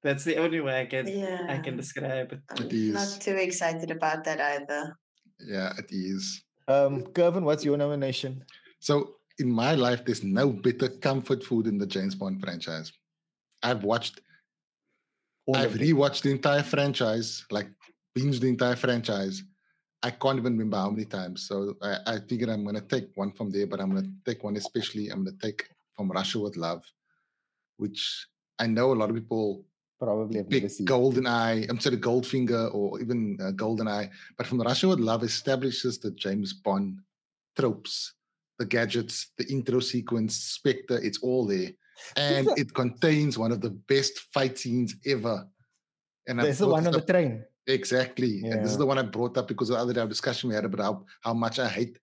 [0.03, 1.45] That's the only way I can yeah.
[1.49, 2.39] I can describe it.
[2.49, 4.97] I'm it not too excited about that either.
[5.39, 6.43] Yeah, it is.
[6.67, 8.43] Um, Kervyn, what's your nomination?
[8.79, 12.91] So in my life, there's no better comfort food in the James Bond franchise.
[13.63, 14.21] I've watched,
[15.45, 17.67] All I've rewatched the entire franchise, like
[18.17, 19.43] binged the entire franchise.
[20.03, 21.47] I can't even remember how many times.
[21.47, 24.31] So I, I figured I'm going to take one from there, but I'm going to
[24.31, 25.09] take one especially.
[25.09, 26.83] I'm going to take from Russia with Love,
[27.77, 28.27] which
[28.59, 29.65] I know a lot of people
[29.99, 31.69] probably big GoldenEye.
[31.69, 34.09] I'm sorry, Goldfinger or even uh, GoldenEye.
[34.37, 36.99] But from the Russia with Love establishes the James Bond
[37.57, 38.13] tropes,
[38.59, 40.99] the gadgets, the intro sequence, Spectre.
[41.01, 41.71] It's all there,
[42.15, 45.47] and it contains one of the best fight scenes ever.
[46.27, 47.43] And there's the one on the train.
[47.67, 48.53] Exactly, yeah.
[48.53, 50.55] and this is the one I brought up because the other day our discussion we
[50.55, 51.99] had about how, how much I hate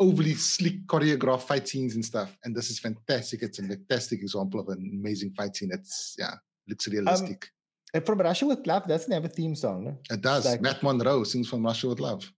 [0.00, 2.36] overly slick choreographed fight scenes and stuff.
[2.44, 3.42] And this is fantastic.
[3.42, 5.70] It's a fantastic example of an amazing fight scene.
[5.72, 6.34] It's yeah,
[6.68, 7.44] looks um, realistic.
[7.44, 7.50] Um,
[7.94, 9.84] and from Russia with Love, doesn't have a theme song.
[9.84, 9.98] No?
[10.10, 10.44] It does.
[10.44, 12.30] Like, Matt Monro sings from Russia with Love.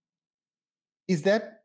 [1.09, 1.63] Is that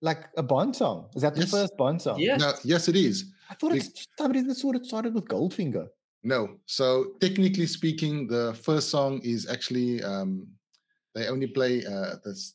[0.00, 1.08] like a Bond song?
[1.16, 1.50] Is that the yes.
[1.50, 2.18] first Bond song?
[2.18, 2.40] Yes.
[2.40, 3.32] No, yes, it is.
[3.50, 5.88] I thought it's somebody that sort of started with Goldfinger.
[6.22, 6.58] No.
[6.66, 10.46] So technically speaking, the first song is actually um,
[11.14, 12.54] they only play uh, this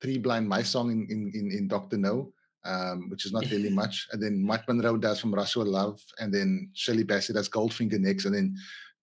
[0.00, 2.32] three blind mice song in in in, in Doctor No.
[2.66, 4.08] Um, which is not really much.
[4.12, 8.24] And then Matt Monro does from Russia Love, and then Shirley Bassey does Goldfinger next,
[8.24, 8.56] and then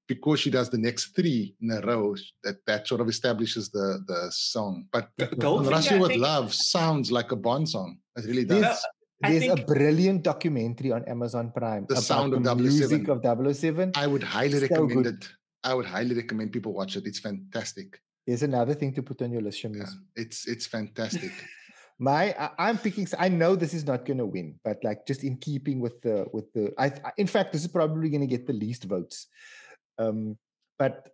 [0.07, 4.03] because she does the next three in a row, that that sort of establishes the
[4.07, 4.85] the song.
[4.91, 6.21] But Russia with think...
[6.21, 7.97] Love sounds like a Bond song.
[8.17, 8.61] It really does.
[8.61, 8.83] There's,
[9.21, 9.59] there's think...
[9.59, 11.85] a brilliant documentary on Amazon Prime.
[11.87, 13.93] The sound of the music of 007.
[13.95, 15.15] I would highly so recommend good.
[15.15, 15.29] it.
[15.63, 17.05] I would highly recommend people watch it.
[17.05, 17.99] It's fantastic.
[18.27, 19.85] There's another thing to put on your list, Yeah,
[20.15, 21.31] it's it's fantastic.
[22.01, 23.07] My, I, am picking.
[23.19, 26.25] I know this is not going to win, but like just in keeping with the
[26.33, 26.73] with the.
[26.75, 29.27] I, in fact, this is probably going to get the least votes.
[29.99, 30.35] Um,
[30.79, 31.09] but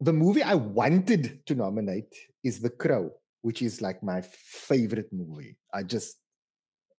[0.00, 3.12] the movie I wanted to nominate is The Crow,
[3.42, 5.58] which is like my favorite movie.
[5.74, 6.16] I just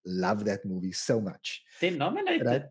[0.06, 1.64] love that movie so much.
[1.82, 2.64] They nominated, right?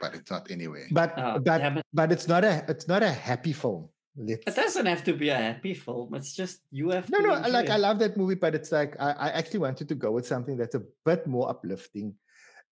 [0.00, 0.86] but it's not anyway.
[0.90, 3.88] But oh, but but it's not a it's not a happy film.
[4.16, 4.46] Let's...
[4.46, 6.14] It doesn't have to be a happy film.
[6.14, 7.10] It's just you have.
[7.10, 7.34] No, no.
[7.48, 7.72] Like it.
[7.72, 10.56] I love that movie, but it's like I, I actually wanted to go with something
[10.56, 12.14] that's a bit more uplifting.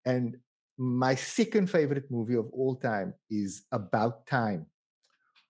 [0.04, 0.36] And
[0.78, 4.66] my second favorite movie of all time is About Time,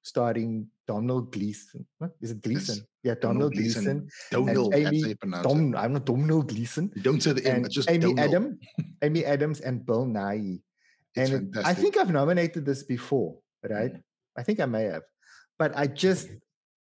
[0.03, 1.87] starring Donald Gleason.
[1.99, 2.77] What is it Gleason?
[2.77, 2.87] Yes.
[3.03, 4.09] Yeah, Domhnall Gleason.
[4.31, 4.75] Donald.
[4.75, 6.91] Amy, Dom, I'm not Domhnall Gleason.
[6.95, 7.67] You don't say the M.
[7.69, 8.59] Just Amy Adam,
[9.03, 10.63] Amy Adams, and Bill Nighy.
[11.17, 13.37] And it, I think I've nominated this before,
[13.69, 13.93] right?
[13.93, 14.03] Mm.
[14.37, 15.03] I think I may have
[15.63, 16.29] but I just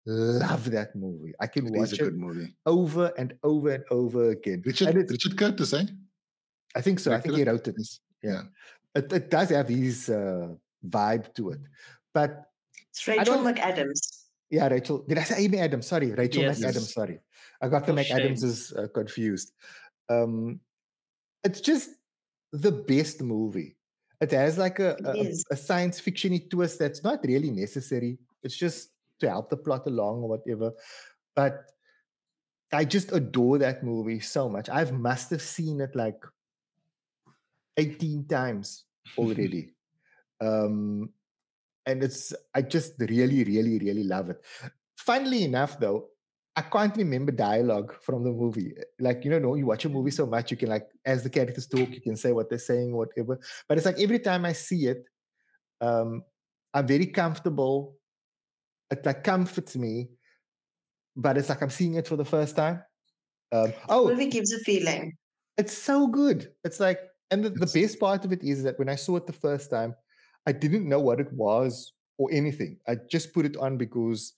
[0.07, 1.34] love that movie.
[1.39, 2.49] I can it watch it movie.
[2.65, 4.63] over and over and over again.
[4.65, 5.86] Richard, Richard Curtis, eh?
[6.73, 7.13] I think so.
[7.13, 7.75] I think he wrote it.
[8.23, 8.41] Yeah.
[8.95, 10.47] It, it does have his uh,
[10.84, 11.61] vibe to it.
[12.11, 12.32] But
[12.89, 14.01] it's Rachel McAdams.
[14.49, 15.05] Yeah, Rachel.
[15.07, 15.86] Did I say Amy Adams?
[15.86, 16.59] Sorry, Rachel yes.
[16.59, 16.91] McAdams.
[16.91, 17.19] Sorry.
[17.61, 19.53] I got the McAdams is uh, confused.
[20.09, 20.59] Um,
[21.43, 21.91] it's just
[22.51, 23.77] the best movie.
[24.19, 28.17] It has like a, a, a science fiction twist that's not really necessary.
[28.43, 30.71] It's just to help the plot along or whatever.
[31.35, 31.71] But
[32.73, 34.69] I just adore that movie so much.
[34.69, 36.23] I've must have seen it like
[37.77, 38.85] 18 times
[39.17, 39.73] already.
[40.41, 41.09] um,
[41.85, 44.41] and it's I just really, really, really love it.
[44.97, 46.07] Funnily enough, though,
[46.55, 48.73] I can't remember dialogue from the movie.
[48.99, 51.65] Like, you know, you watch a movie so much, you can like, as the characters
[51.65, 53.39] talk, you can say what they're saying, whatever.
[53.67, 55.05] But it's like every time I see it,
[55.79, 56.23] um,
[56.73, 57.97] I'm very comfortable.
[58.91, 60.09] It like comforts me,
[61.15, 62.83] but it's like I'm seeing it for the first time.
[63.51, 65.13] Um, oh, the movie gives a feeling.
[65.57, 66.51] It's so good.
[66.63, 69.27] It's like, and the, the best part of it is that when I saw it
[69.27, 69.95] the first time,
[70.45, 72.77] I didn't know what it was or anything.
[72.87, 74.33] I just put it on because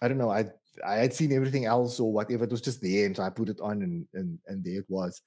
[0.00, 0.30] I don't know.
[0.30, 0.46] I
[0.86, 2.44] I had seen everything else or whatever.
[2.44, 4.86] It was just there, and so I put it on, and and and there it
[4.88, 5.20] was.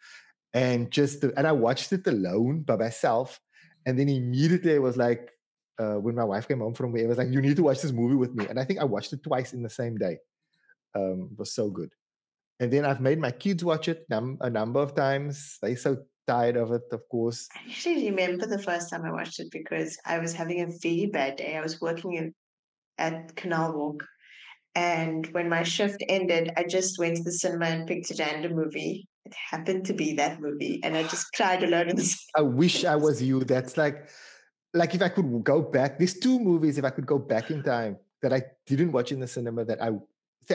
[0.53, 3.39] And just the, and I watched it alone by myself,
[3.85, 5.29] and then immediately I was like
[5.79, 7.91] uh, when my wife came home from it was like you need to watch this
[7.91, 8.45] movie with me.
[8.47, 10.17] And I think I watched it twice in the same day.
[10.93, 11.91] Um, it was so good.
[12.59, 15.57] And then I've made my kids watch it num- a number of times.
[15.61, 17.49] They're so tired of it, of course.
[17.53, 21.07] I actually remember the first time I watched it because I was having a very
[21.07, 21.57] bad day.
[21.57, 22.33] I was working in,
[22.97, 24.03] at Canal Walk
[24.75, 28.55] and when my shift ended, I just went to the cinema and picked a random
[28.55, 29.07] movie.
[29.23, 32.31] It happened to be that movie, and I just cried alone in the cinema.
[32.35, 33.43] I wish I was you.
[33.45, 34.09] That's like,
[34.75, 35.97] like if I could go back.
[35.97, 39.19] There's two movies if I could go back in time that I didn't watch in
[39.19, 39.91] the cinema that I,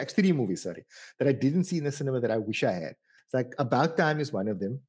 [0.05, 0.85] three movies, sorry,
[1.19, 2.95] that I didn't see in the cinema that I wish I had.
[3.25, 4.81] It's like About Time is one of them,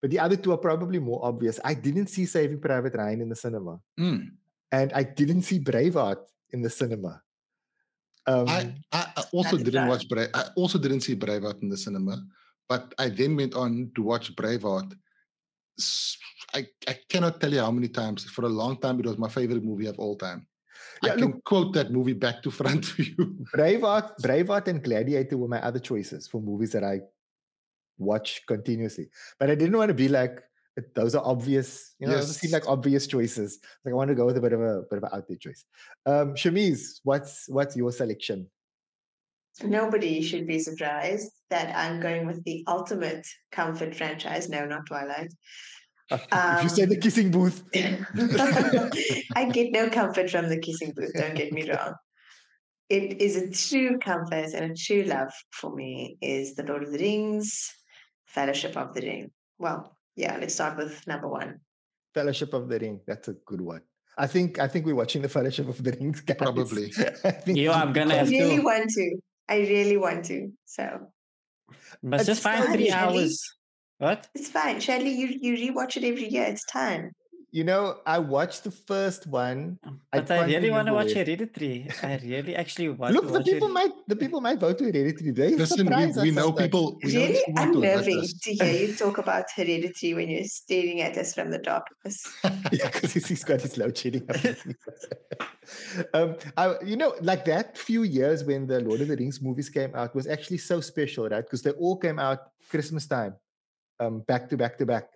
[0.00, 1.60] but the other two are probably more obvious.
[1.64, 4.30] I didn't see Saving Private Ryan in the cinema, mm.
[4.72, 7.20] and I didn't see Braveheart in the cinema.
[8.26, 10.28] Um, I, I also didn't watch Brave.
[10.32, 12.22] I also didn't see Braveheart in the cinema,
[12.68, 14.94] but I then went on to watch Braveheart.
[16.54, 18.24] I, I cannot tell you how many times.
[18.24, 20.46] For a long time, it was my favorite movie of all time.
[21.02, 23.46] Yeah, I can look, quote that movie back to front for you.
[23.54, 27.00] Braveheart, Braveheart, and Gladiator were my other choices for movies that I
[27.98, 29.08] watch continuously.
[29.38, 30.42] But I didn't want to be like
[30.94, 32.26] those are obvious, you know, yes.
[32.26, 33.58] those seem like obvious choices.
[33.84, 35.36] Like I want to go with a bit of a bit of an out there
[35.36, 35.64] choice.
[36.06, 38.48] Um, Shameez, what's what's your selection?
[39.62, 44.48] Nobody should be surprised that I'm going with the ultimate comfort franchise.
[44.48, 45.32] No, not Twilight.
[46.10, 51.12] Um, if you say the kissing booth, I get no comfort from the kissing booth.
[51.14, 51.94] Don't get me wrong.
[52.88, 56.16] It is a true comfort and a true love for me.
[56.20, 57.72] Is the Lord of the Rings,
[58.26, 59.30] Fellowship of the Ring.
[59.58, 61.60] Well, yeah, let's start with number one.
[62.14, 63.00] Fellowship of the Ring.
[63.06, 63.82] That's a good one.
[64.18, 66.12] I think I think we're watching the Fellowship of the Ring.
[66.26, 66.36] Guys.
[66.36, 66.92] Probably.
[67.46, 68.16] yeah, I'm gonna.
[68.16, 68.62] I really to.
[68.62, 69.16] want to.
[69.48, 70.52] I really want to.
[70.64, 71.12] So.
[72.02, 72.62] But it's just fine.
[72.72, 73.40] Three hours.
[73.98, 74.26] What?
[74.34, 75.14] It's fine, Shadley.
[75.16, 76.44] You you rewatch it every year.
[76.44, 77.12] It's time.
[77.54, 79.78] You know, I watched the first one.
[80.10, 81.86] But I, I really want to watch Hereditary.
[82.02, 83.72] I really actually want Look, to the people it.
[83.72, 85.32] might the people might vote to Hereditary.
[85.32, 86.98] They Listen, we, we know people.
[87.04, 91.34] We really know unnerving to hear you talk about Hereditary when you're staring at us
[91.34, 92.24] from the darkness.
[92.72, 94.26] yeah, because he's got his load shedding.
[96.14, 99.68] um, I, you know, like that few years when the Lord of the Rings movies
[99.68, 101.44] came out was actually so special, right?
[101.44, 102.38] Because they all came out
[102.70, 103.34] Christmas time,
[104.00, 105.10] um, back to back to back.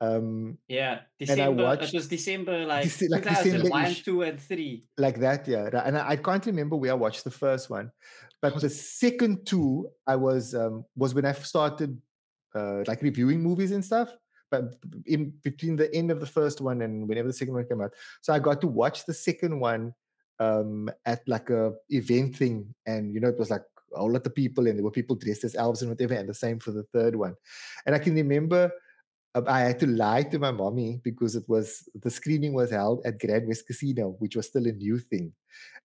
[0.00, 1.64] Um, yeah, December.
[1.64, 4.84] Watched, it was December, like, Dece- like December one, two, and three.
[4.98, 5.70] Like that, yeah.
[5.84, 7.90] And I, I, can't remember where I watched the first one,
[8.42, 8.68] but the
[9.00, 11.98] second two, I was um, was when I started
[12.54, 14.10] uh, like reviewing movies and stuff.
[14.50, 14.76] But
[15.06, 17.92] in between the end of the first one and whenever the second one came out,
[18.20, 19.92] so I got to watch the second one
[20.38, 23.64] um, at like a event thing, and you know it was like
[23.96, 26.34] a lot of people, and there were people dressed as elves and whatever, and the
[26.34, 27.34] same for the third one.
[27.86, 28.70] And I can remember
[29.46, 33.20] I had to lie to my mommy because it was the screening was held at
[33.20, 35.32] Grand West Casino, which was still a new thing.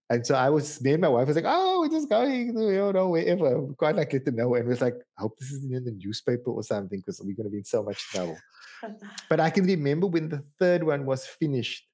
[0.09, 2.61] And so I was, me and my wife was like, oh, we're just going, to
[2.71, 3.61] you know, wherever.
[3.61, 4.55] We quite like let them know.
[4.55, 7.45] And was like, I hope this isn't in the newspaper or something because we're going
[7.45, 8.37] to be in so much trouble.
[9.29, 11.87] but I can remember when the third one was finished,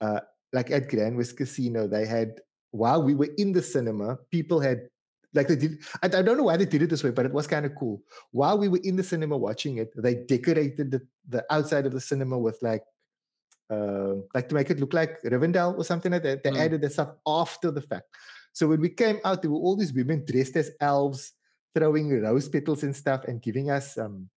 [0.00, 0.20] uh,
[0.54, 2.40] like at Grand West Casino, they had,
[2.70, 4.88] while we were in the cinema, people had
[5.34, 7.32] like they did I, I don't know why they did it this way but it
[7.32, 11.00] was kind of cool while we were in the cinema watching it they decorated the,
[11.28, 12.82] the outside of the cinema with like
[13.70, 16.42] uh, like to make it look like Rivendell or something like that.
[16.42, 16.58] They mm.
[16.58, 18.04] added the stuff after the fact.
[18.52, 21.32] So when we came out, there were all these women dressed as elves,
[21.74, 24.28] throwing rose petals and stuff, and giving us um,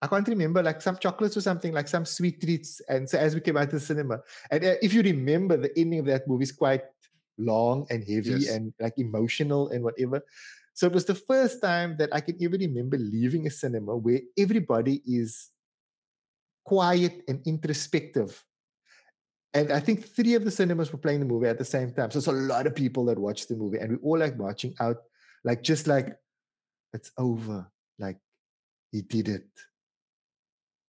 [0.00, 2.80] I can't remember, like some chocolates or something, like some sweet treats.
[2.88, 4.20] And so as we came out of the cinema,
[4.50, 6.82] and uh, if you remember, the ending of that movie is quite
[7.38, 8.50] long and heavy yes.
[8.50, 10.22] and like emotional and whatever.
[10.74, 14.20] So it was the first time that I can even remember leaving a cinema where
[14.38, 15.50] everybody is
[16.64, 18.44] quiet and introspective.
[19.54, 22.10] And I think three of the cinemas were playing the movie at the same time.
[22.10, 24.74] So it's a lot of people that watched the movie, and we all like marching
[24.80, 24.96] out,
[25.44, 26.16] like just like
[26.94, 27.70] it's over.
[27.98, 28.16] Like
[28.92, 29.48] he did it.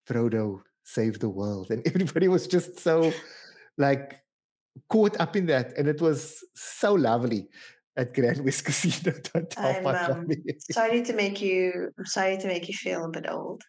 [0.07, 1.71] Frodo saved the world.
[1.71, 3.11] And everybody was just so
[3.77, 4.22] like
[4.89, 5.77] caught up in that.
[5.77, 7.47] And it was so lovely
[7.97, 9.13] at Grand West Casino.
[9.57, 10.27] I'm um,
[10.71, 13.63] sorry to make you I'm sorry to make you feel a bit old.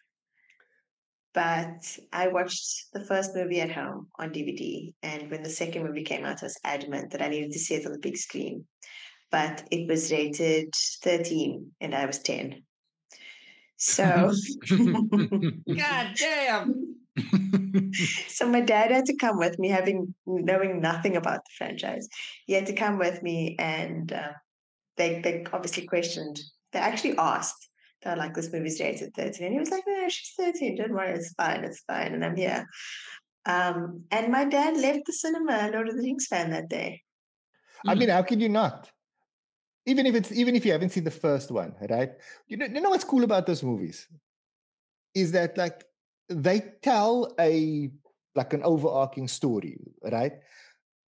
[1.33, 4.93] But I watched the first movie at home on DVD.
[5.03, 7.75] And when the second movie came out, I was adamant that I needed to see
[7.75, 8.65] it on the big screen.
[9.31, 12.63] But it was rated 13 and I was 10.
[13.75, 14.31] So,
[14.69, 16.95] God damn.
[18.27, 22.07] so my dad had to come with me, having knowing nothing about the franchise.
[22.45, 24.33] He had to come with me, and uh,
[24.97, 26.39] they they obviously questioned.
[26.73, 27.69] They actually asked.
[28.03, 30.75] They're like, "This movie's rated 13," and he was like, "No, she's 13.
[30.75, 32.67] Don't worry, it's fine, it's fine." And I'm here.
[33.45, 37.01] Um, and my dad left the cinema, Lord of the Rings fan that day.
[37.87, 38.91] I mean, how can you not?
[39.85, 42.11] even if it's even if you haven't seen the first one, right?
[42.47, 44.07] You know, you know what's cool about those movies
[45.13, 45.85] is that like
[46.29, 47.91] they tell a
[48.35, 50.33] like an overarching story, right?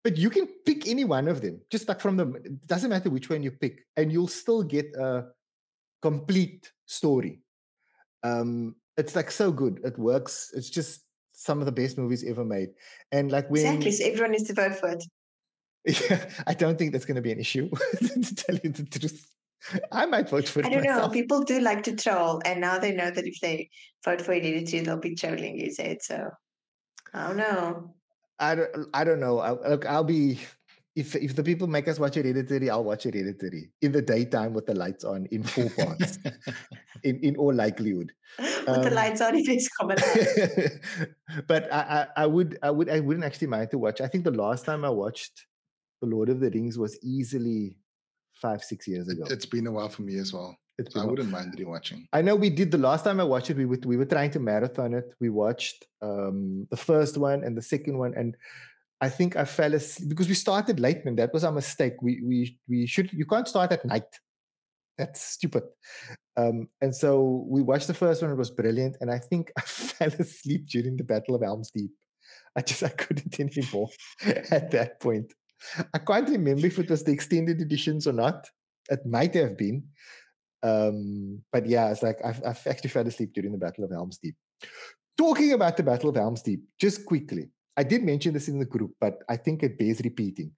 [0.03, 2.27] But you can pick any one of them, just like from the.
[2.43, 5.25] It doesn't matter which one you pick, and you'll still get a
[6.01, 7.41] complete story.
[8.23, 9.81] Um, it's like so good.
[9.83, 10.51] It works.
[10.53, 11.01] It's just
[11.33, 12.69] some of the best movies ever made.
[13.11, 15.03] And like when exactly, so everyone needs to vote for it.
[16.09, 17.69] Yeah, I don't think that's going to be an issue.
[17.99, 19.25] to tell you the truth,
[19.91, 20.65] I might vote for it.
[20.65, 21.07] I don't myself.
[21.07, 21.09] know.
[21.09, 23.69] People do like to troll, and now they know that if they
[24.03, 25.71] vote for Hereditary, they'll be trolling you.
[25.71, 26.29] Said so.
[27.13, 27.93] I don't know.
[28.39, 28.87] I don't.
[28.93, 29.39] I don't know.
[29.39, 30.39] I'll, look, I'll be.
[30.95, 34.01] If if the people make us watch it, Hereditary, I'll watch it, Hereditary in the
[34.01, 36.17] daytime with the lights on in full parts.
[37.03, 38.11] in in all likelihood.
[38.39, 39.97] With um, the lights on, if it is common.
[41.47, 41.79] but I,
[42.15, 44.01] I I would I would I wouldn't actually mind to watch.
[44.01, 45.45] I think the last time I watched
[46.01, 47.77] the Lord of the Rings was easily
[48.41, 49.25] five, six years ago.
[49.29, 50.57] It's been a while for me as well.
[50.95, 52.05] I wouldn't mind rewatching.
[52.13, 53.57] I know we did the last time I watched it.
[53.57, 55.11] We were we were trying to marathon it.
[55.19, 58.37] We watched um, the first one and the second one, and
[59.01, 61.15] I think I fell asleep because we started late, man.
[61.15, 61.95] That was our mistake.
[62.01, 64.19] We we we should you can't start at night.
[64.99, 65.63] That's stupid.
[66.37, 68.31] Um, and so we watched the first one.
[68.31, 71.91] It was brilliant, and I think I fell asleep during the Battle of Helm's Deep.
[72.55, 73.89] I just I couldn't anymore
[74.51, 75.33] at that point.
[75.93, 78.47] I can't remember if it was the extended editions or not.
[78.89, 79.83] It might have been.
[80.63, 84.17] Um, but yeah, it's like I've, I've actually fell asleep during the Battle of Helm's
[84.17, 84.35] Deep.
[85.17, 88.65] Talking about the Battle of Helm's Deep, just quickly, I did mention this in the
[88.65, 90.51] group, but I think it bears repeating.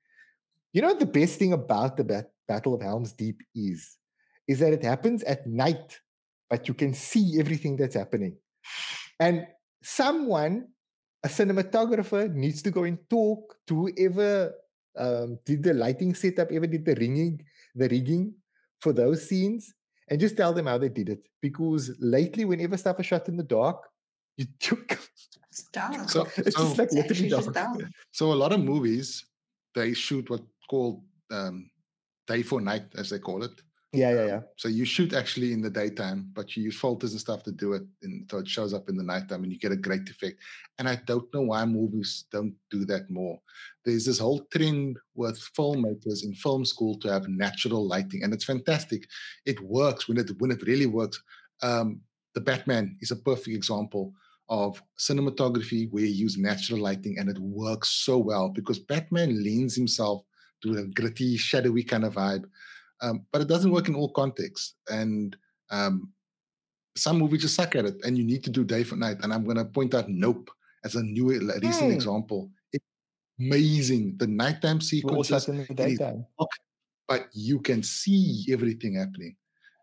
[0.74, 3.98] You know, the best thing about the bat- Battle of Helm's Deep is,
[4.48, 6.00] is that it happens at night,
[6.50, 8.38] but you can see everything that's happening.
[9.20, 9.48] And
[9.84, 10.70] someone,
[11.24, 14.54] a cinematographer, needs to go and talk to whoever
[14.98, 17.44] um, did the lighting setup ever did the ringing
[17.76, 18.34] the rigging
[18.82, 19.74] for those scenes
[20.10, 23.38] and just tell them how they did it because lately whenever stuff is shot in
[23.38, 23.88] the dark
[24.38, 24.98] you took
[25.50, 27.54] it's dark so, it's so, just like literally dark.
[27.54, 27.82] dark.
[28.12, 29.26] so a lot of movies
[29.76, 31.70] they shoot what called um,
[32.28, 33.62] day for night as they call it
[33.92, 34.40] yeah, yeah, yeah.
[34.56, 37.74] So you shoot actually in the daytime, but you use filters and stuff to do
[37.74, 40.38] it, in, so it shows up in the nighttime, and you get a great effect.
[40.78, 43.40] And I don't know why movies don't do that more.
[43.84, 48.46] There's this whole trend with filmmakers in film school to have natural lighting, and it's
[48.46, 49.08] fantastic.
[49.48, 51.20] It works when it when it really works.
[51.64, 52.02] Um,
[52.36, 54.14] the Batman is a perfect example
[54.50, 59.76] of cinematography where you use natural lighting, and it works so well because Batman leans
[59.76, 60.22] himself
[60.62, 62.46] to a gritty, shadowy kind of vibe
[63.02, 64.76] um, but it doesn't work in all contexts.
[64.90, 65.36] And
[65.72, 66.12] um,
[66.96, 69.18] some movies just suck at it, and you need to do day for night.
[69.24, 70.50] And I'm going to point out Nope
[70.84, 72.50] as a new recent example.
[72.74, 72.86] It's
[73.40, 74.16] amazing.
[74.18, 76.26] The nighttime sequences, in the daytime.
[77.08, 79.36] but you can see everything happening,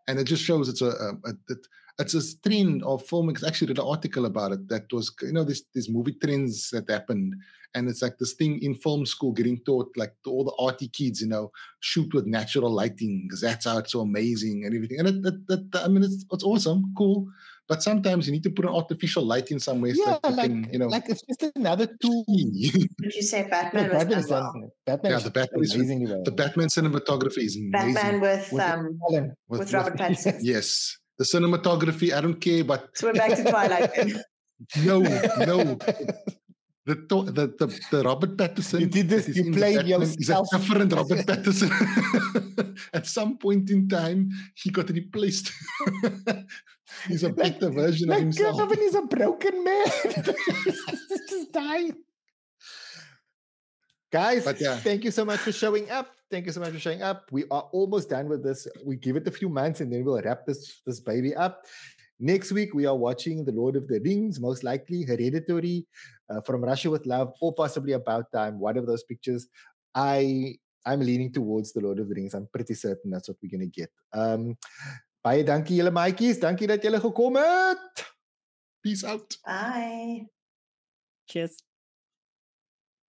[0.07, 1.55] and it just shows it's a, a, a, a
[1.99, 3.47] it's a trend of filmmakers.
[3.47, 6.89] Actually, did an article about it that was you know this these movie trends that
[6.89, 7.33] happened,
[7.73, 10.87] and it's like this thing in film school getting taught like to all the arty
[10.87, 14.99] kids, you know, shoot with natural lighting because that's how it's so amazing and everything.
[14.99, 17.27] And it, that, that, I mean, it's it's awesome, cool.
[17.67, 19.99] But sometimes you need to put an artificial light in some ways.
[19.99, 22.23] Yeah, like, can, you know, like it's just another tool.
[22.27, 23.89] Did you say Batman?
[23.89, 24.71] No, Batman, is well.
[24.85, 26.23] Batman yeah, the Batman is amazing.
[26.23, 27.71] The Batman cinematography is amazing.
[27.71, 28.99] Batman with, with um
[29.49, 30.39] with, with Robert Pattinson.
[30.41, 33.91] yes, the cinematography, I don't care, but so we're back to Twilight.
[34.83, 35.77] no, no.
[36.87, 38.79] The, the the the Robert Pattinson.
[38.79, 39.27] You did this.
[39.27, 40.47] You played yourself.
[40.51, 41.69] He's a different Robert Pattinson.
[42.93, 45.51] At some point in time, he got replaced.
[47.07, 48.71] he's a better like, version like of himself.
[48.77, 49.87] He's a broken man.
[50.63, 51.91] he's Just die.
[54.09, 54.77] Guys, yeah.
[54.77, 56.07] thank you so much for showing up.
[56.29, 57.29] Thank you so much for showing up.
[57.31, 58.67] We are almost done with this.
[58.83, 61.63] We give it a few months and then we'll wrap this this baby up.
[62.19, 65.85] Next week, we are watching The Lord of the Rings, most likely Hereditary,
[66.29, 69.47] uh, From Russia with Love, or possibly About Time, one of those pictures.
[69.93, 72.33] I I'm leaning towards The Lord of the Rings.
[72.33, 73.91] I'm pretty certain that's what we're going to get.
[74.13, 74.57] Um,
[75.23, 76.39] baie dankie julle maatjies.
[76.39, 78.05] Dankie dat julle gekom het.
[78.81, 79.37] Peace out.
[79.45, 80.27] Bye.
[81.27, 81.66] Cheers.